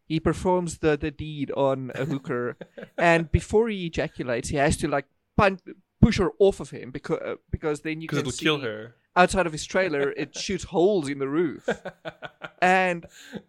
[0.06, 2.56] he performs the the deed on a hooker,
[2.98, 5.60] and before he ejaculates, he has to like punch,
[6.00, 8.94] push her off of him because uh, because then you can it'll see kill her.
[9.16, 11.68] Outside of his trailer it shoots holes in the roof,
[12.60, 13.06] and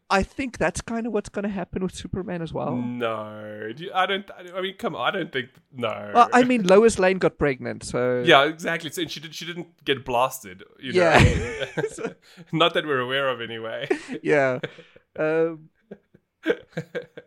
[0.09, 2.75] I think that's kind of what's going to happen with Superman as well.
[2.75, 4.29] No, Do you- I don't.
[4.55, 5.07] I mean, come on.
[5.07, 5.49] I don't think.
[5.73, 6.11] No.
[6.13, 8.89] Well, I mean, Lois Lane got pregnant, so yeah, exactly.
[8.91, 9.33] So she did.
[9.33, 10.63] She didn't get blasted.
[10.79, 10.99] You know?
[11.17, 11.65] Yeah.
[12.51, 13.87] Not that we're aware of, anyway.
[14.23, 14.59] yeah.
[15.17, 15.69] Um,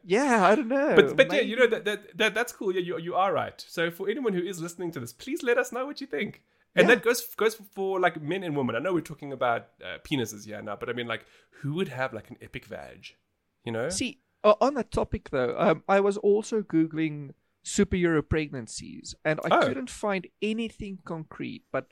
[0.05, 0.95] yeah, I don't know.
[0.95, 2.73] But but yeah, you know that, that that that's cool.
[2.73, 3.65] Yeah, you you are right.
[3.67, 6.43] So for anyone who is listening to this, please let us know what you think.
[6.77, 6.95] And Yeah.
[6.95, 8.77] that goes goes for like men and women.
[8.77, 11.25] I know we're talking about uh, penises here now, but I mean like
[11.61, 13.17] who would have like an epic vag?
[13.65, 13.89] You know?
[13.89, 17.31] See, uh, on that topic though, um, I was also googling
[17.65, 19.67] superhero pregnancies, and I Oh.
[19.67, 21.65] couldn't find anything concrete.
[21.73, 21.87] But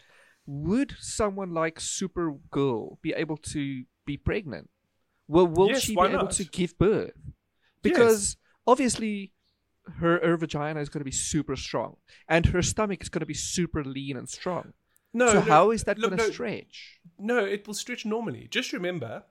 [0.46, 4.70] would someone like Supergirl be able to be pregnant?
[5.26, 6.30] Well, Will Yes, she be able not?
[6.32, 7.18] to give birth?
[7.82, 9.32] Because obviously.
[10.00, 11.96] Her, her vagina is going to be super strong,
[12.28, 14.72] and her stomach is going to be super lean and strong.
[15.14, 15.26] no.
[15.28, 17.00] so no, how is that going to no, stretch?
[17.18, 18.48] No, it will stretch normally.
[18.50, 19.24] Just remember,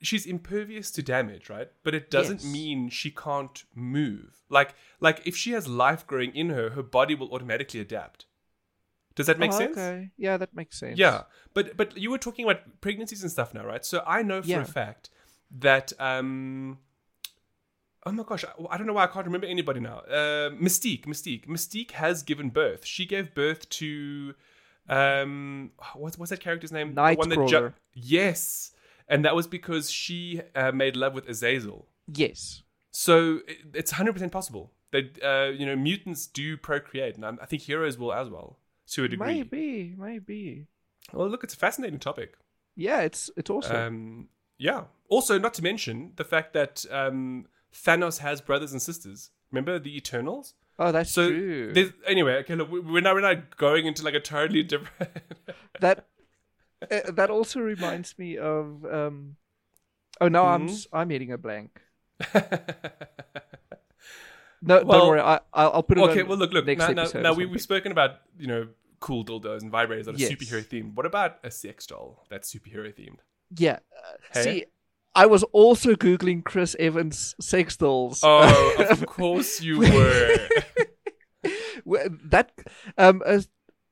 [0.00, 1.68] she's impervious to damage, right?
[1.82, 2.52] But it doesn't Yes.
[2.52, 4.42] mean she can't move.
[4.48, 8.24] Like like if she has life growing in her, her body will automatically adapt.
[9.14, 9.76] Does that make Oh, sense?
[9.76, 10.98] Okay, yeah, that makes sense.
[10.98, 13.84] Yeah, but but you were talking about pregnancies and stuff now, right?
[13.84, 14.62] So I know for Yeah.
[14.62, 15.10] a fact
[15.50, 16.78] that um,
[18.08, 19.98] oh my gosh, I, I don't know why I can't remember anybody now.
[19.98, 22.84] Uh, Mystique, Mystique, Mystique has given birth.
[22.84, 24.34] She gave birth to
[24.88, 26.94] um, what's what's that character's name?
[26.94, 27.74] The one that Nightcrawler.
[27.92, 28.72] yes,
[29.08, 31.86] and that was because she uh, made love with Azazel.
[32.12, 32.62] Yes.
[32.90, 37.38] So it, it's hundred percent possible that uh, you know mutants do procreate, and I'm,
[37.42, 39.26] I think heroes will as well to a degree.
[39.26, 40.66] Maybe, maybe.
[41.12, 42.34] Well, look, it's a fascinating topic.
[42.74, 43.76] Yeah, it's it's awesome.
[43.76, 44.84] Um, yeah.
[45.08, 49.30] Also, not to mention the fact that um, Thanos has brothers and sisters.
[49.50, 50.54] Remember the Eternals?
[50.78, 51.72] oh, that's So true.
[52.06, 55.10] anyway, okay, look, we- we're now we're not going into like a totally different.
[55.80, 56.06] that
[56.80, 58.84] Uh, that also reminds me of.
[58.84, 59.36] Um,
[60.20, 60.70] oh, now I'm Mhm.
[60.70, 61.80] s- I'm hitting a blank.
[64.60, 65.20] No, Well- don't worry.
[65.20, 66.02] I I'll, I'll put it.
[66.10, 66.66] okay, well, look, look.
[66.66, 70.16] next Now, now, now we we've spoken about you know cool dildos and vibrators that
[70.16, 70.32] are Yes.
[70.32, 70.94] superhero themed.
[70.94, 73.18] What about a sex doll that's superhero themed?
[73.56, 73.78] Yeah.
[73.96, 74.42] Uh, Hey?
[74.42, 74.64] See,
[75.22, 78.20] I was also googling Chris Evans sex dolls.
[78.22, 80.36] Oh, of course you were.
[82.30, 82.52] That
[82.98, 83.40] um uh,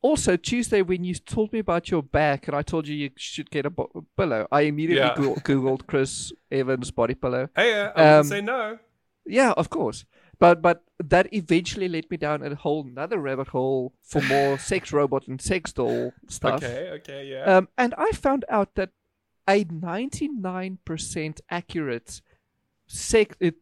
[0.03, 3.51] also Tuesday when you told me about your back and I told you you should
[3.51, 5.15] get a bo- pillow, I immediately Yeah.
[5.17, 7.49] goo- googled Chris Evans body pillow.
[7.57, 8.79] hey, uh, I Um, say no.
[9.25, 10.05] Yeah, of course.
[10.39, 14.93] But but that eventually led me down a whole another rabbit hole for more sex
[14.93, 16.63] robot and sex doll stuff.
[16.63, 17.57] Okay, okay, yeah.
[17.57, 18.91] Um, and I found out that
[19.49, 22.21] a 99% accurate
[22.87, 23.57] sex, it,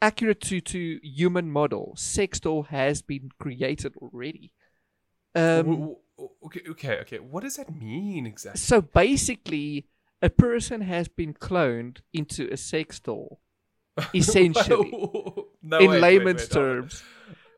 [0.00, 4.52] accurate to, to human model sex doll has been created already.
[5.34, 5.96] Um,
[6.46, 7.18] okay, okay, okay.
[7.18, 8.58] What does that mean exactly?
[8.58, 9.86] so basically,
[10.22, 13.40] a person has been cloned into a sex doll,
[14.14, 14.90] essentially,
[15.62, 16.62] no, in wait, wait, layman's wait, on.
[16.62, 17.02] terms.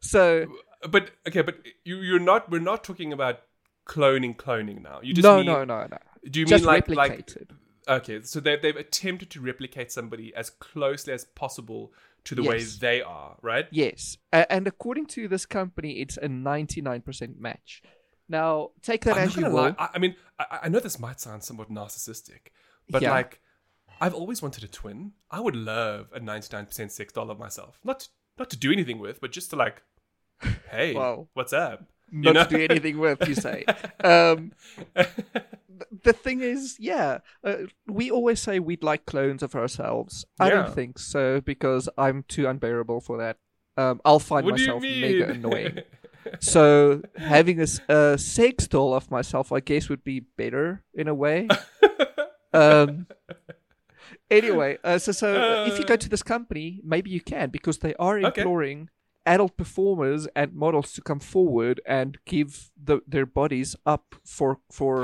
[0.01, 0.47] So
[0.89, 3.41] But okay, but you you're not we're not talking about
[3.87, 5.01] cloning cloning now.
[5.03, 5.99] You just no, mean, no, no, no.
[6.31, 7.51] Do you Just mean like like replicated.
[7.89, 8.23] Okay?
[8.23, 11.93] So they they've attempted to replicate somebody as closely as possible
[12.25, 13.67] to the way they are, right?
[13.71, 17.83] Yes, a- and according to this company, it's a 99% match.
[18.29, 19.53] Now, take that I'm as you will.
[19.53, 19.75] lie.
[19.79, 22.51] I, I mean, I, I know this might sound somewhat narcissistic,
[22.91, 23.13] but Yeah.
[23.13, 23.41] like,
[24.01, 25.13] I've always wanted a twin.
[25.31, 27.79] I would love a 99% sex doll of myself.
[27.85, 28.09] Not
[28.39, 29.83] not to do anything with, but just to like,
[30.71, 30.95] hey,
[31.35, 31.85] what's up?
[32.11, 32.45] Not know?
[32.45, 33.65] to do anything with, you say.
[34.05, 34.53] um,
[36.03, 37.57] the thing is, yeah, uh,
[37.87, 40.25] we always say we'd like clones of ourselves.
[40.41, 43.37] I don't think so because I'm too unbearable for that.
[43.77, 45.79] Um, I'll find what myself mega annoying.
[46.41, 51.49] So having a sex doll of myself, I guess, would be better in a way.
[52.53, 53.07] um,
[54.31, 57.79] anyway, uh, so so uh, if you go to this company, maybe you can because
[57.79, 58.43] they are Okay.
[58.43, 58.91] imploring
[59.35, 64.95] adult performers and models to come forward and give the, their bodies up for for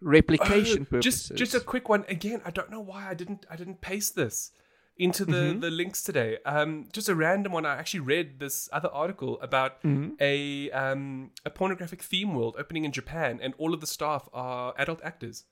[0.00, 1.28] replication Oh, purposes.
[1.28, 2.40] Just just a quick one again.
[2.44, 4.52] I don't know why I didn't I didn't paste this
[4.96, 5.60] into the Mm-hmm.
[5.60, 6.38] the links today.
[6.44, 7.64] Um, just a random one.
[7.66, 10.10] I actually read this other article about Mm-hmm.
[10.20, 14.74] a um a pornographic theme world opening in Japan, and all of the staff are
[14.78, 15.44] adult actors.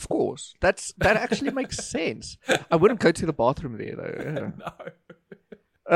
[0.00, 2.36] of course, that's that actually makes sense.
[2.70, 4.52] I wouldn't go to the bathroom there though.
[4.64, 4.72] No.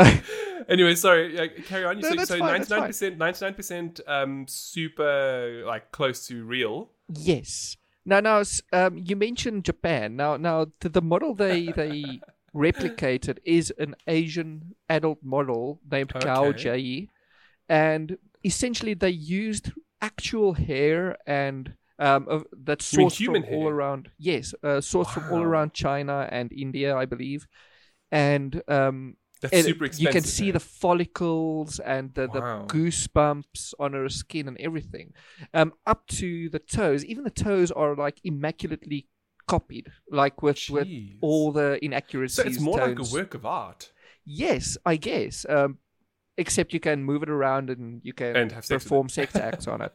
[0.69, 1.51] anyway, sorry.
[1.65, 1.99] Carry on.
[1.99, 2.89] You No, so fine, ninety that's nine fine.
[2.89, 6.91] percent, ninety nine percent, um, super like close to real.
[7.09, 7.77] Yes.
[8.05, 8.43] Now, now,
[8.73, 10.15] um, you mentioned Japan.
[10.17, 12.21] Now, now, the, the model they they
[12.55, 16.59] replicated is an Asian adult model named Kao Okay.
[16.59, 17.09] Jai,
[17.69, 24.11] and essentially they used actual hair and um of, that's sourced from all around.
[24.19, 27.47] Yes, uh, sourced from all around China and India, I believe,
[28.13, 29.17] and um.
[29.41, 30.15] That's it- super expensive.
[30.15, 30.53] you can see eh?
[30.53, 35.13] the follicles and the, the goosebumps on her skin and everything
[35.53, 37.05] um, up to the toes.
[37.05, 39.09] Even the toes are like immaculately
[39.47, 40.89] copied, like with with
[41.21, 42.37] all the inaccuracies.
[42.37, 43.93] So it's more like a work of art.
[44.25, 45.47] Yes, I guess.
[45.49, 45.79] Um,
[46.39, 49.67] except you can move it around and you can And have sex perform sex acts
[49.67, 49.93] on it.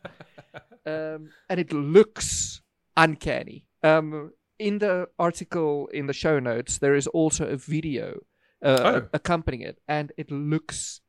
[0.86, 2.62] Um, and it looks
[2.98, 3.66] uncanny.
[3.84, 8.20] Um, in the article in the show notes, there is also a video
[8.64, 9.08] uh, Oh.
[9.14, 11.02] accompanying it, and it looks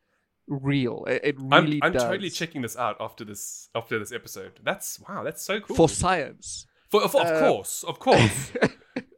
[0.47, 1.05] real.
[1.09, 2.03] It, it I'm, I'm does.
[2.03, 4.61] totally checking this out after this after this episode.
[4.63, 5.77] That's wow, that's so cool.
[5.77, 6.67] for science.
[6.91, 8.53] For- of, of uh, course, of course.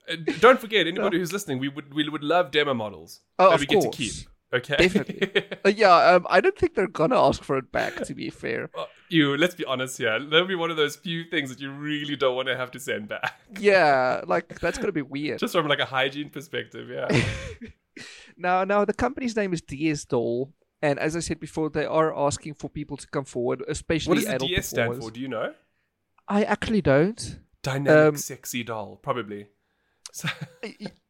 [0.07, 3.59] Uh, Don't forget, anybody who's listening, we would we would love demo models Oh, that
[3.61, 4.13] we get to keep.
[4.53, 5.33] Okay, Definitely.
[5.65, 8.05] Uh, yeah, um, I don't think they're gonna ask for it back.
[8.05, 10.21] To be fair, Uh, you, let's be honest here.
[10.21, 12.79] That'll be one of those few things that you really don't want to have to
[12.81, 15.39] send back, yeah, like that's gonna be weird.
[15.39, 16.91] just from like a hygiene perspective.
[16.91, 17.09] Yeah.
[18.37, 22.17] Now, now the company's name is DS Doll, and as I said before, they are
[22.17, 25.05] asking for people to come forward, especially what does the adult DS stand performers.
[25.05, 25.11] for?
[25.15, 25.55] Do you know?
[26.29, 27.39] I actually don't.
[27.63, 29.49] Dynamic Um, sexy doll, probably.
[30.13, 30.29] So,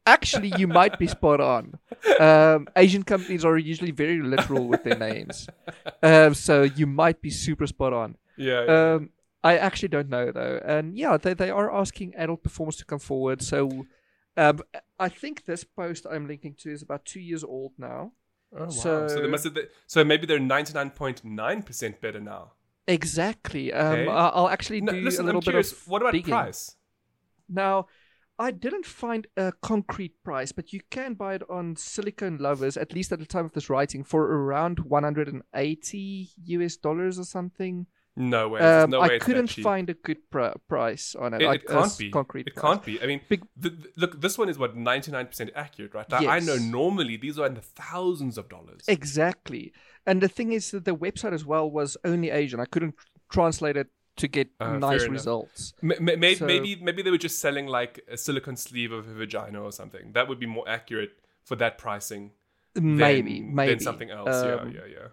[0.07, 1.79] Actually, you might be spot on.
[2.19, 5.47] Um, Asian companies are usually very literal with their names,
[6.03, 8.17] um, so you might be super spot on.
[8.37, 8.65] yeah.
[8.65, 8.93] yeah.
[8.93, 9.09] Um,
[9.43, 12.97] I actually don't know though, and yeah, they they are asking adult performers to come
[12.99, 13.43] forward.
[13.43, 13.85] So,
[14.37, 14.59] um,
[14.99, 18.11] I think this post I'm linking to is about two years old now.
[18.55, 18.69] oh, wow.
[18.69, 19.57] So, so- they must have.
[19.87, 22.53] So maybe they're ninety nine point nine percent better now.
[22.87, 23.73] Exactly.
[23.73, 24.11] Um, Okay.
[24.11, 25.71] I'll actually No, do listen, a little I'm curious.
[25.71, 26.33] bit of what about digging.
[26.33, 26.75] price?
[27.49, 27.87] Now,
[28.37, 32.93] I didn't find a concrete price, but you can buy it on Silicon Lovers, at
[32.93, 37.87] least at the time of this writing, for around 180 US dollars or something.
[38.17, 38.61] No way.
[38.61, 41.41] Um, no way I couldn't find a good pr- price on it.
[41.41, 42.09] It, like it can't be.
[42.11, 42.47] concrete.
[42.47, 42.61] It price.
[42.63, 43.01] can't be.
[43.01, 46.09] I mean, Big- the, the- look, this one is what ninety nine percent accurate, right?
[46.09, 48.81] Now, I know normally these are in the thousands of dollars.
[48.87, 49.73] Exactly.
[50.05, 52.59] And the thing is that the website as well was only Asian.
[52.61, 52.95] I couldn't
[53.29, 53.87] translate it
[54.17, 55.73] to get Uh, nice results.
[55.83, 59.09] M- m- may- So- maybe maybe they were just selling like a silicone sleeve of
[59.09, 60.13] a vagina or something.
[60.13, 62.31] That would be more accurate for that pricing.
[62.75, 64.35] than- Maybe, maybe than something else.
[64.35, 65.07] Um, yeah, yeah, yeah.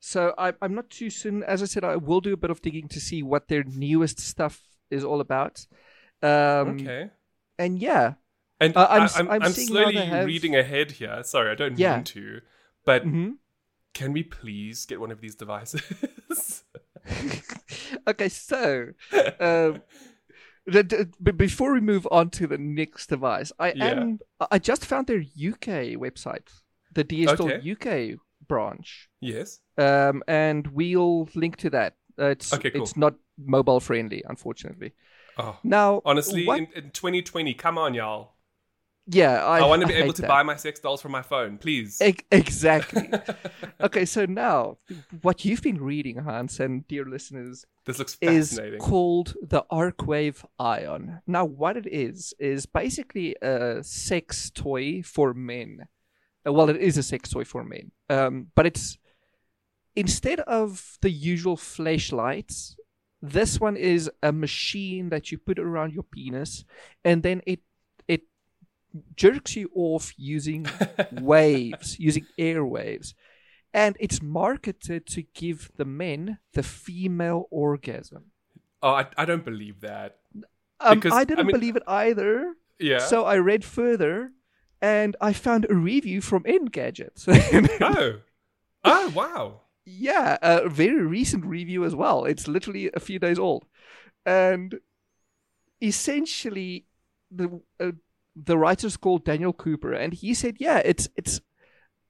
[0.00, 1.42] So I, I'm not too soon.
[1.42, 4.20] As I said, I will do a bit of digging to see what their newest
[4.20, 5.66] stuff is all about.
[6.22, 7.10] Um, Okay.
[7.58, 8.14] And yeah,
[8.60, 11.22] And Uh, I'm I'm, I'm I'm slowly have- reading ahead here.
[11.24, 11.96] Sorry, I don't Yeah.
[11.96, 12.40] mean to,
[12.84, 13.30] but hmm
[13.94, 16.62] can we please get one of these devices?
[18.06, 18.90] okay, so
[19.40, 19.82] um,
[20.66, 23.90] the- before we move on to the next device, I Yeah.
[23.90, 24.18] am
[24.50, 26.46] I just found their UK website,
[26.92, 27.72] the DS Doll Okay.
[27.72, 28.18] UK
[28.48, 29.60] branch, yes.
[29.76, 31.94] um, and we'll link to that.
[32.18, 32.82] Uh, it's Okay, cool.
[32.82, 34.92] it's not mobile friendly, unfortunately.
[35.38, 38.34] Oh, Now, honestly, in, in 2020, come on, y'all.
[39.06, 40.28] yeah, I, I, want to be able to that.
[40.28, 42.00] buy my sex dolls from my phone, please.
[42.02, 43.08] E- exactly.
[43.80, 44.78] okay, so now
[45.22, 48.80] what you've been reading, Hans, and dear listeners, this looks is fascinating.
[48.80, 51.20] called the Arcwave Ion.
[51.26, 55.86] Now, what it is is basically a sex toy for men.
[56.48, 58.98] Uh, Well, it is a sex toy for men, um, but it's
[59.94, 62.76] instead of the usual flashlights.
[63.20, 66.64] This one is a machine that you put around your penis,
[67.04, 67.60] and then it
[68.06, 68.22] it
[69.16, 70.66] jerks you off using
[71.12, 73.14] waves, using air waves.
[73.74, 78.30] And it's marketed to give the men the female orgasm.
[78.82, 80.18] Oh, I, I don't believe that.
[80.80, 82.54] Um, Because, I I didn't mean- believe it either.
[82.78, 82.98] Yeah.
[83.00, 84.32] So I read further
[84.80, 87.24] and I found a review from Engadget.
[87.82, 88.20] oh.
[88.84, 89.62] Oh, wow.
[89.84, 92.24] yeah, a very recent review as well.
[92.24, 93.66] It's literally a few days old.
[94.24, 94.78] And
[95.82, 96.86] essentially,
[97.30, 97.92] the uh,
[98.36, 101.40] the writer's called Daniel Cooper, and he said, "Yeah, it's it's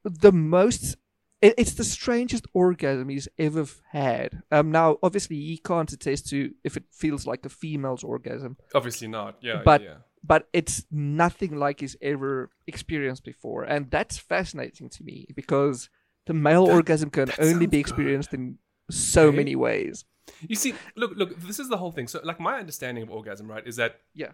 [0.05, 0.97] the most,
[1.41, 6.53] it, it's the strangest orgasm he's ever had." Um, now obviously he can't attest to
[6.64, 9.36] if it feels like a female's orgasm, Obviously not.
[9.41, 9.62] Yeah.
[9.64, 9.95] But- yeah.
[10.24, 15.89] but it's nothing like he's ever experienced before, and that's fascinating to me because
[16.26, 17.80] the male That- orgasm can only be good.
[17.80, 18.59] experienced in
[18.91, 19.36] so Okay.
[19.36, 20.05] many ways.
[20.47, 21.39] You see, look, look.
[21.41, 22.07] This is the whole thing.
[22.09, 24.32] So, like, my understanding of orgasm, right, is that Yeah.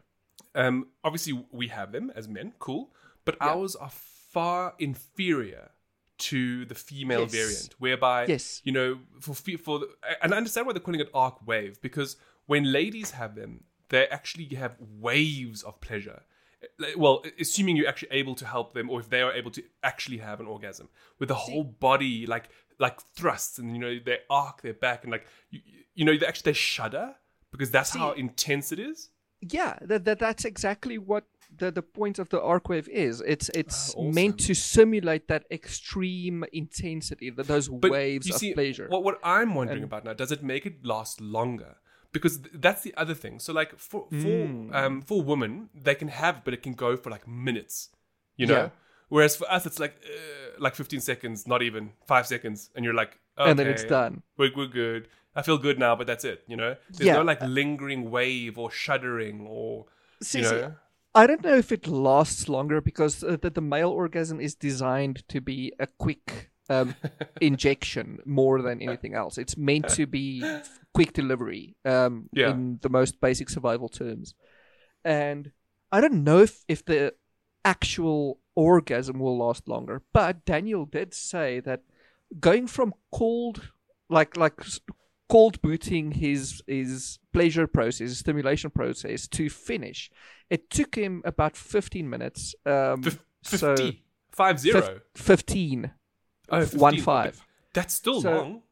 [0.54, 2.92] um, obviously we have them as men, cool,
[3.24, 3.48] but Yeah.
[3.50, 5.70] ours are far inferior
[6.18, 7.32] to the female Yes.
[7.32, 8.60] variant, whereby Yes.
[8.64, 9.88] you know for for the,
[10.22, 14.06] and I understand why they're calling it arc wave because when ladies have them, they
[14.08, 16.22] actually have waves of pleasure.
[16.62, 19.62] Eh, well, assuming you're actually able to help them, or if they are able to
[19.82, 20.88] actually have an orgasm,
[21.18, 22.48] with the whole body like
[22.78, 25.60] like thrusts, and you know they arc their back, and like you,
[25.94, 27.16] you know they actually they shudder
[27.50, 29.10] because that's See- how intense it is.
[29.46, 31.24] Yeah, that, that that's exactly what
[31.58, 33.20] the, the point of the arc wave is.
[33.26, 34.14] It's it's Ah, awesome.
[34.14, 38.86] meant to simulate that extreme intensity, that those But waves of see, pleasure.
[38.88, 41.76] What, what I'm wondering And- about now, does it make it last longer?
[42.12, 43.38] Because th- that's the other thing.
[43.40, 44.74] So, like for for Mm.
[44.74, 47.90] um for women, they can have, but it can go for like minutes,
[48.36, 48.54] you know.
[48.54, 48.68] Yeah.
[49.08, 52.94] Whereas for us, it's like uh, like 15 seconds, not even five seconds, and you're
[52.94, 54.22] like, okay, and then it's done.
[54.38, 55.08] We're, we're good.
[55.36, 56.42] I feel good now, but that's it.
[56.46, 57.14] You know, there's Yeah.
[57.14, 59.86] no like lingering wave or shuddering or
[60.22, 60.74] See, you know.
[61.14, 65.22] I don't know if it lasts longer because uh, the, the male orgasm is designed
[65.28, 66.94] to be a quick um,
[67.40, 69.38] injection more than anything else.
[69.38, 70.42] It's meant to be
[70.92, 72.50] quick delivery um, Yeah.
[72.50, 74.34] in the most basic survival terms.
[75.04, 75.52] And
[75.92, 77.14] I don't know if, if the
[77.64, 81.82] actual orgasm will last longer, but Daniel did say that
[82.40, 83.70] going from cold,
[84.08, 84.54] like like
[85.28, 90.10] cold booting his his pleasure process, his stimulation process to finish,
[90.50, 92.54] it took him about fifteen minutes.
[92.66, 95.00] Um, Fif- so 50, five fif- zero.
[95.14, 95.92] fifteen.
[96.50, 97.00] Oh, one 15.
[97.04, 97.46] five.
[97.72, 98.62] That's still So- long.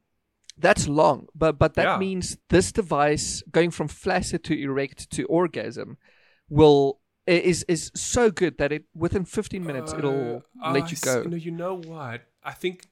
[0.58, 1.98] That's long, but but that Yeah.
[1.98, 5.96] means this device going from flaccid to erect to orgasm
[6.50, 11.22] will is is so good that it within 15 minutes it'll Uh, let you go.
[11.22, 12.26] No, you know what?
[12.44, 12.86] I think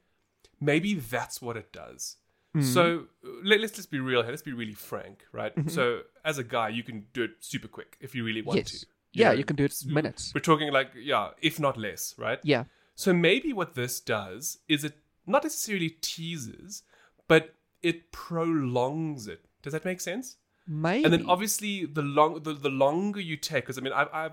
[0.59, 2.17] maybe that's what it does.
[2.53, 2.63] Hmm.
[2.63, 3.05] So
[3.45, 4.31] let, let's just be real here.
[4.31, 5.55] Let's be really frank, right?
[5.55, 5.69] Mm-hmm.
[5.69, 8.81] So as a guy, you can do it super quick if you really want Yes.
[8.81, 8.87] to.
[9.13, 10.33] Yeah, know, you can do it minutes.
[10.35, 12.39] We're talking like yeah, if not less, right?
[12.45, 12.65] Yeah.
[12.95, 14.95] So maybe what this does is it
[15.27, 16.83] not necessarily teases,
[17.27, 19.47] but it prolongs it.
[19.63, 20.37] Does that make sense?
[20.67, 21.05] Maybe.
[21.05, 24.33] And then obviously the long the, the longer you take, because I mean I've, I've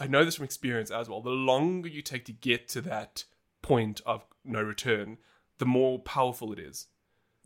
[0.00, 1.20] I know this from experience as well.
[1.20, 3.24] The longer you take to get to that
[3.62, 5.18] point of no return,
[5.58, 6.86] the more powerful it is.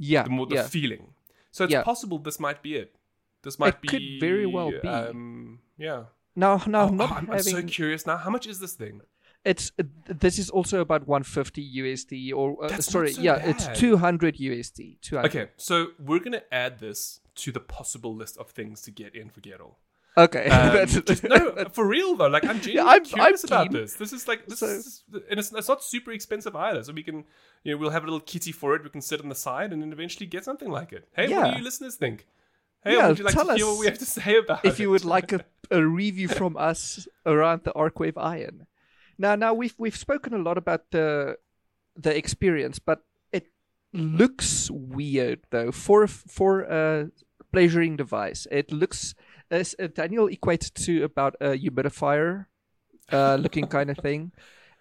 [0.03, 0.25] Yeah.
[0.25, 0.67] The more the yeah.
[0.67, 1.15] feeling.
[1.51, 1.83] So it's Yeah.
[1.83, 2.97] possible this might be it.
[3.43, 4.89] This might It could very well be.
[4.89, 6.05] Um, yeah.
[6.35, 8.17] Now, now, Oh, not oh, I'm, I'm so curious now.
[8.17, 9.03] How much is this thing?
[9.45, 14.37] it's uh, this is also about 150 USD or uh, sorry, so yeah, it's 200
[14.37, 15.01] USD.
[15.01, 15.29] 200.
[15.29, 19.31] Okay, so we're gonna add this to the possible list of things to get in
[19.31, 19.75] for Gettle.
[20.17, 20.47] Okay.
[20.51, 22.27] Um, just, no, for real though.
[22.29, 23.81] Like I'm genuinely I'm- curious I'm about keen.
[23.81, 23.95] this.
[23.95, 26.83] This is like this So- is, and it's, it's not super expensive either.
[26.85, 27.25] So we can,
[27.65, 28.83] you know, we'll have a little kitty for it.
[28.85, 31.09] We can sit on the side and then eventually get something like it.
[31.17, 32.27] Hey, what do you listeners think?
[32.85, 34.65] Hey, Yeah, would you like tell to hear us what we have to say about
[34.65, 34.69] it.
[34.69, 35.41] if you would like a,
[35.71, 38.67] a review from us around the Arcwave Ion.
[39.19, 41.37] Now, now we've we've spoken a lot about the
[41.97, 43.47] the experience, but it
[43.93, 47.11] looks weird though for for a
[47.53, 48.47] pleasuring device.
[48.51, 49.15] It looks
[49.53, 52.47] as uh, Daniel equates to about a humidifier
[53.13, 54.33] uh, looking kind of thing.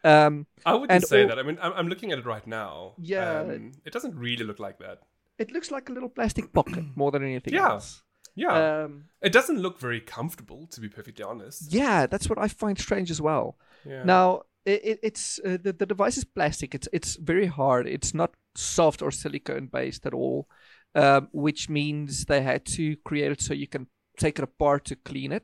[0.03, 1.37] Um, I wouldn't say all- that.
[1.39, 2.93] I mean, I'm, I'm looking at it right now.
[2.97, 3.41] Yeah.
[3.41, 4.99] Um, it doesn't really look like that.
[5.37, 7.69] it looks like a little plastic pocket more than anything Yeah.
[7.73, 8.01] else.
[8.33, 11.73] Yeah, Um, it doesn't look very comfortable, to be perfectly honest.
[11.73, 13.57] yeah, that's what I find strange as well.
[13.85, 14.03] Yeah.
[14.05, 16.73] Now it, it, it's uh, the the device is plastic.
[16.73, 17.87] It's it's very hard.
[17.87, 20.47] It's not soft or silicone based at all,
[20.95, 23.87] um, which means they had to create it so you can
[24.21, 25.43] take it apart to clean it.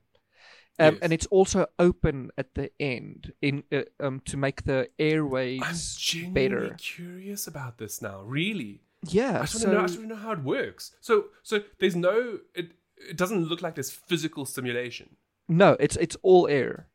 [0.80, 1.02] Um, Yes.
[1.04, 5.96] And it's also open at the end in uh, um, to make the I'm airways
[5.98, 6.76] genuinely better.
[6.78, 8.22] curious about this now.
[8.40, 8.82] Really,
[9.20, 9.84] Yeah, I just so want to know.
[9.84, 10.96] I just want to know how it works.
[11.02, 11.14] So,
[11.44, 12.40] so there's no.
[12.54, 12.68] It
[13.10, 15.08] it doesn't look like there's physical stimulation.
[15.50, 16.88] no, it's it's all air.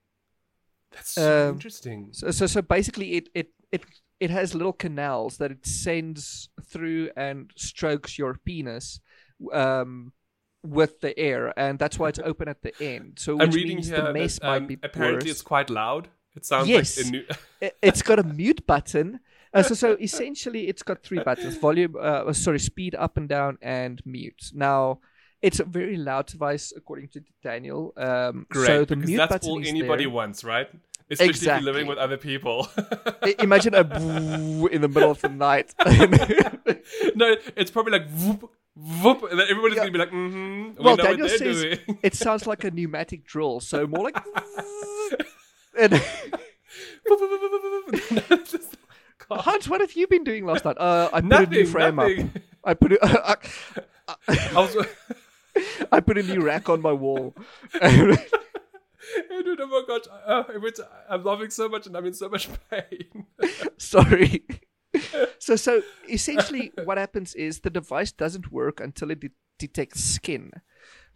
[0.92, 2.08] That's so Um, interesting.
[2.12, 3.82] So, so so basically, it it it
[4.20, 9.00] it has little canals that it sends through and strokes your penis,
[9.52, 10.12] um,
[10.62, 13.18] with the air, and that's why it's open at the end.
[13.18, 15.30] So I'm reading means here the mess that, um, might be apparently worse.
[15.30, 16.08] it's quite loud.
[16.34, 16.96] It sounds Yes.
[16.98, 17.24] like a new.
[17.60, 19.20] It- it's got a mute button.
[19.54, 23.58] Uh, so so essentially, it's got three buttons: volume, uh, sorry, speed up and down,
[23.62, 24.50] and mute.
[24.54, 25.00] Now.
[25.42, 27.92] It's a very loud device, according to Daniel.
[27.96, 30.10] Um, Great, so the because mute that's button all anybody there.
[30.14, 30.68] wants, right?
[31.10, 32.68] Especially if you're living with other people.
[33.40, 33.80] Imagine a
[34.70, 35.74] in the middle of the night.
[37.16, 38.06] no, it's probably like
[38.74, 39.82] whoop, and then everybody's Yeah.
[39.82, 40.74] gonna be like, mm-hmm.
[40.78, 41.98] We Well, Daniel says doing.
[42.02, 44.16] it sounds like a pneumatic drill, so more like.
[45.78, 45.92] and
[49.30, 50.76] Hans, what have you been doing last night?
[50.78, 52.30] Uh, I put a new frame nothing.
[52.34, 52.42] up.
[52.64, 52.98] I put a,
[54.08, 54.76] I, I was,
[55.90, 57.34] I put a new rack on my wall.
[57.82, 58.18] Dude,
[59.60, 60.44] oh my gosh, uh,
[61.08, 63.26] I'm laughing so much and I'm in so much pain.
[63.78, 64.44] Sorry.
[65.42, 70.52] So so essentially, what happens is the device doesn't work until it de- detects skin.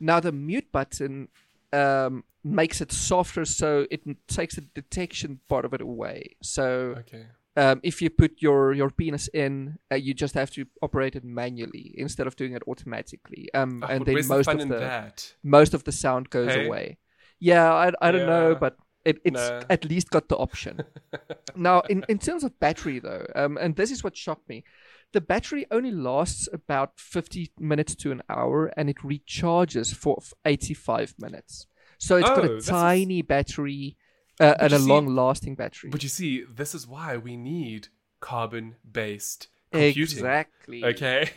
[0.01, 1.29] Now the mute button
[1.73, 6.37] um, makes it softer, so it takes the detection part of it away.
[6.43, 6.65] So
[6.99, 7.27] okay.
[7.57, 11.25] um, if you put your, your penis in, uh, you just have to operate it
[11.25, 13.49] manually instead of doing it automatically.
[13.55, 15.35] Um, Oh, and then most the of the that?
[15.43, 16.67] most of the sound goes Hey?
[16.67, 16.99] away.
[17.39, 18.77] Yeah, I, I don't know, but
[19.07, 19.63] it, it's Nah.
[19.71, 20.83] at least got the option.
[21.57, 24.65] now, in, in terms of battery, though, um, and this is what shocked me,
[25.13, 31.15] the battery only lasts about 50 minutes to an hour and it recharges for 85
[31.19, 31.67] minutes.
[31.99, 33.97] So it's got Oh, a that's a- tiny battery
[34.41, 35.91] uh, and a see- long lasting battery.
[35.91, 37.89] But you see, this is why we need
[38.21, 40.03] carbon-based computing.
[40.19, 40.85] Exactly.
[40.85, 41.31] Okay.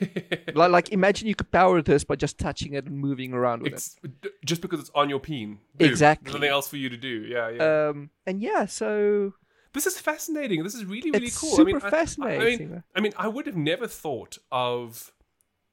[0.55, 3.73] Like, like, imagine you could power this by just touching it and moving around with
[3.73, 3.75] it.
[3.75, 5.59] It's d- just because it's on your peen.
[5.77, 5.87] Boom.
[5.89, 6.25] Exactly.
[6.31, 7.21] There's nothing else for you to do.
[7.27, 7.87] Yeah, yeah.
[7.89, 9.33] Um, and yeah, so
[9.73, 10.63] this is fascinating.
[10.63, 11.53] This is really, really It's cool.
[11.53, 12.69] I super mean, I- I, fascinating.
[12.71, 15.13] mean, I mean, I would have never thought of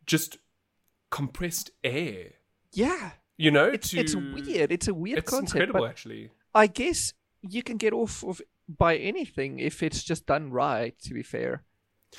[0.05, 0.37] just
[1.11, 2.33] compressed air.
[2.73, 4.71] yeah, You know, it's to, it's weird.
[4.73, 6.31] It's a weird It's concept, incredible, actually.
[6.55, 10.95] I guess you can get off of by anything if it's just done right.
[11.05, 11.63] To be fair,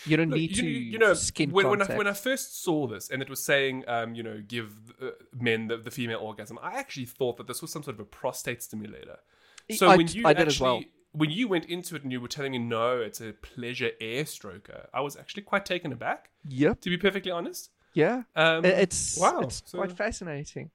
[0.05, 2.63] you don't Look, need you, to you know skin when, when I when I first
[2.63, 6.19] saw this and it was saying um you know give uh, men the, the female
[6.19, 9.17] orgasm I actually thought that this was some sort of a prostate stimulator.
[9.71, 10.81] So I- when you I did actually as well.
[11.13, 14.23] when you went into it and you were telling me no it's a pleasure air
[14.25, 16.81] stroker I was actually quite taken aback Yep.
[16.81, 17.71] to be perfectly honest.
[17.93, 18.23] Yeah.
[18.35, 20.69] Um, it's wow, It's so- quite fascinating.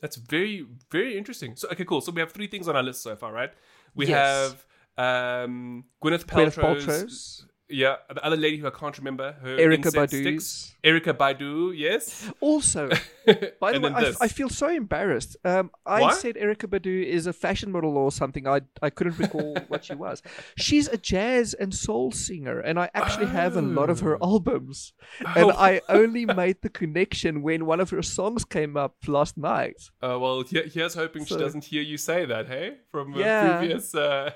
[0.00, 1.56] That's very, very interesting.
[1.56, 2.00] So, okay, cool.
[2.02, 3.50] So we have three things on our list so far, right?
[3.94, 4.54] We Yes.
[4.98, 9.58] have um, Gwyneth Gwyneth Paltrow's, Paltrow's, yeah, the other lady who I can't remember her.
[9.58, 10.74] Erica sticks.
[10.84, 12.30] Erykah Badu, yes.
[12.40, 12.88] Also,
[13.60, 14.12] by the way, I.
[14.20, 15.36] I feel so embarrassed.
[15.44, 16.16] Um, I What?
[16.16, 18.46] said Erykah Badu is a fashion model or something.
[18.46, 20.22] I I couldn't recall what she was.
[20.56, 24.26] She's a jazz and soul singer, and I actually have a lot of her Oh.
[24.32, 24.92] albums.
[25.36, 25.56] And Oh.
[25.56, 29.76] I only made the connection when one of her songs came up last night.
[30.02, 32.76] Uh, well, here, here's hoping she doesn't hear you say that, hey?
[32.90, 33.58] From uh, Yeah.
[33.58, 33.94] previous.
[33.94, 34.30] Uh...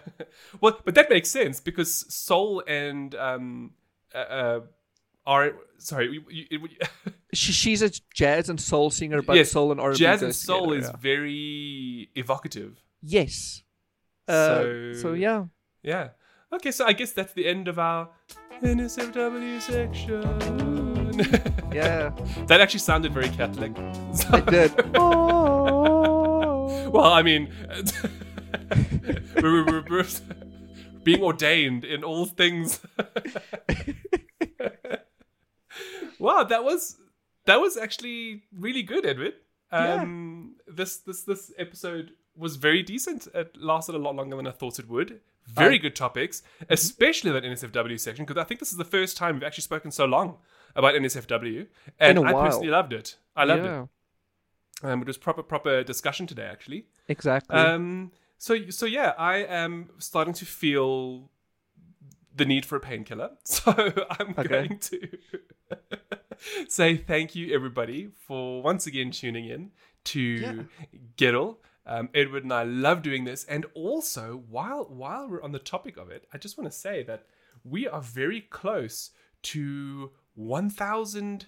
[0.60, 3.72] well, but that makes sense because soul and um,
[4.14, 4.60] uh,
[5.30, 5.52] R.
[5.78, 6.68] Sorry, you, you,
[7.32, 10.70] She, she's a jazz and soul singer, but Yes, soul and R&B jazz and soul
[10.70, 10.96] together, is yeah.
[11.00, 12.82] very evocative.
[13.02, 13.62] yes.
[14.28, 15.44] Uh, So- so yeah,
[15.82, 16.08] Yeah.
[16.52, 18.08] Okay, so I guess that's the end of our
[18.62, 20.24] NSFW section.
[21.72, 22.10] yeah,
[22.48, 23.72] that actually sounded very Catholic.
[24.34, 24.72] it did.
[26.92, 27.48] well, I mean,
[29.40, 30.06] we're, we're- we're
[31.04, 32.80] being ordained in all things.
[36.20, 36.96] Wow, that was
[37.46, 39.34] that was actually really good, Edward.
[39.72, 43.26] Um, This this this episode was very decent.
[43.34, 45.20] It lasted a lot longer than I thought it would.
[45.46, 49.16] Very I- good topics, especially that NSFW section, because I think this is the first
[49.16, 50.38] time we've actually spoken so long
[50.76, 51.66] about NSFW,
[51.98, 53.16] and I personally loved it.
[53.34, 53.88] I loved yeah, it.
[54.88, 56.86] Um, it was proper proper discussion today, actually.
[57.08, 57.56] exactly.
[57.56, 61.30] Um, so so yeah, I am starting to feel
[62.34, 63.30] the need for a painkiller.
[63.44, 63.72] So
[64.18, 64.48] I'm Okay.
[64.48, 64.98] going to
[66.68, 69.70] say thank you everybody for once again tuning in
[70.04, 70.62] to Yeah.
[71.16, 71.60] Giddle.
[71.86, 75.96] Um, Edward and I love doing this, and also while while we're on the topic
[75.96, 77.24] of it, I just want to say that
[77.64, 79.10] we are very close
[79.42, 81.46] to 1,000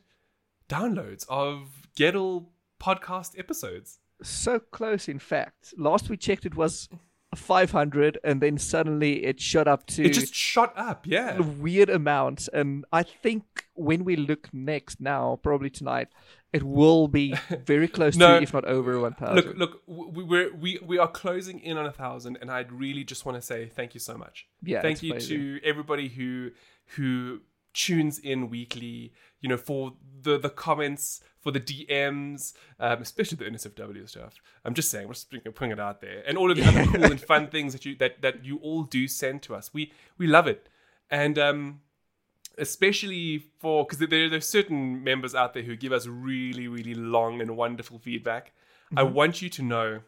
[0.69, 2.47] downloads of Gettle
[2.81, 3.99] podcast episodes.
[4.23, 5.75] so close, in fact.
[5.77, 6.89] Last we checked, it was
[7.35, 11.37] 500, and then suddenly it shot up to It just shot up, yeah.
[11.39, 12.49] a weird amount.
[12.53, 16.09] And I think when we look next, now probably tonight,
[16.53, 18.37] it will be very close No.
[18.37, 19.35] to, if not over 1,000.
[19.37, 23.05] Look, look, we, we're, we we are closing in on a thousand, and I'd really
[23.05, 24.47] just want to say thank you so much.
[24.63, 25.39] Yeah, thank you amazing.
[25.39, 26.51] to everybody who
[26.97, 27.41] who
[27.73, 29.13] tunes in weekly.
[29.43, 34.35] You know, for the the comments, for the DMs, um, especially the NSFW stuff.
[34.65, 37.05] I'm just saying, we're just putting it out there, and all of the other cool
[37.11, 39.75] and fun things that you that that you all do send to us.
[39.75, 40.69] We we love it,
[41.11, 41.81] and um,
[42.59, 47.41] especially for because there there's certain members out there who give us really really long
[47.41, 48.53] and wonderful feedback.
[48.97, 49.15] I Mm-hmm.
[49.15, 50.01] want you to know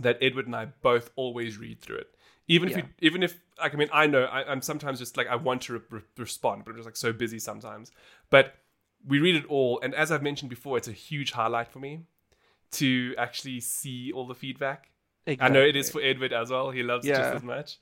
[0.00, 2.14] that Edward and I both always read through it.
[2.48, 2.82] Even if Yeah.
[3.00, 5.62] we, even if like I mean I know I, I'm sometimes just like I want
[5.62, 7.90] to re- re- respond, but I'm just like so busy sometimes.
[8.30, 8.54] But
[9.06, 12.00] we read it all, and as I've mentioned before, it's a huge highlight for me
[12.72, 14.90] to actually see all the feedback.
[15.40, 16.70] I know it is for Edward as well.
[16.70, 17.78] He loves it just as much.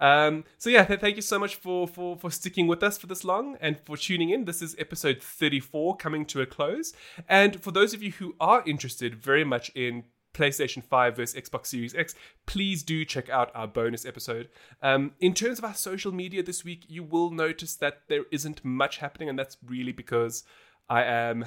[0.00, 3.06] Um, so yeah, th- thank you so much for, for for sticking with us for
[3.08, 4.44] this long and for tuning in.
[4.44, 6.92] This is episode 34 coming to a close.
[7.28, 10.04] And for those of you who are interested very much in
[10.38, 12.14] PlayStation 5 versus Xbox Series X,
[12.46, 14.48] please do check out our bonus episode.
[14.82, 18.64] Um, in terms of our social media this week, you will notice that there isn't
[18.64, 20.44] much happening, and that's really because
[20.88, 21.44] I am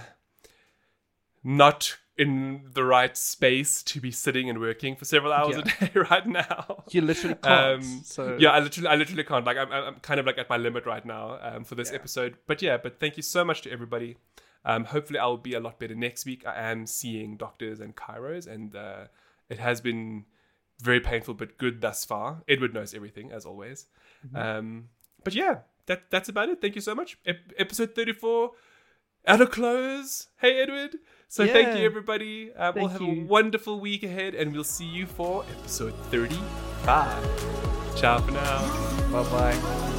[1.43, 5.91] not in the right space to be sitting and working for several hours a day
[6.11, 6.83] right now.
[6.91, 7.83] You literally can't.
[7.83, 9.45] Um, so yeah, I literally, I literally can't.
[9.45, 11.95] Like, I'm, I'm kind of like at my limit right now um, for this Yeah.
[11.95, 12.37] episode.
[12.45, 14.17] But yeah, but thank you so much to everybody.
[14.63, 16.45] Um, hopefully, I'll be a lot better next week.
[16.45, 19.05] I am seeing doctors and chiros, and uh,
[19.49, 20.25] it has been
[20.81, 22.43] very painful but good thus far.
[22.47, 23.87] Edward knows everything as always.
[24.25, 24.37] Mm-hmm.
[24.37, 24.89] Um,
[25.23, 26.61] but yeah, that that's about it.
[26.61, 27.17] Thank you so much.
[27.25, 28.51] Ep- episode 34
[29.25, 30.27] at a close.
[30.37, 30.97] Hey, Edward.
[31.27, 32.53] So thank you, everybody.
[32.53, 37.95] Um, we'll Thank have a wonderful week ahead, and we'll see you for episode 35.
[37.95, 39.11] Ciao for now.
[39.11, 39.90] bye bye.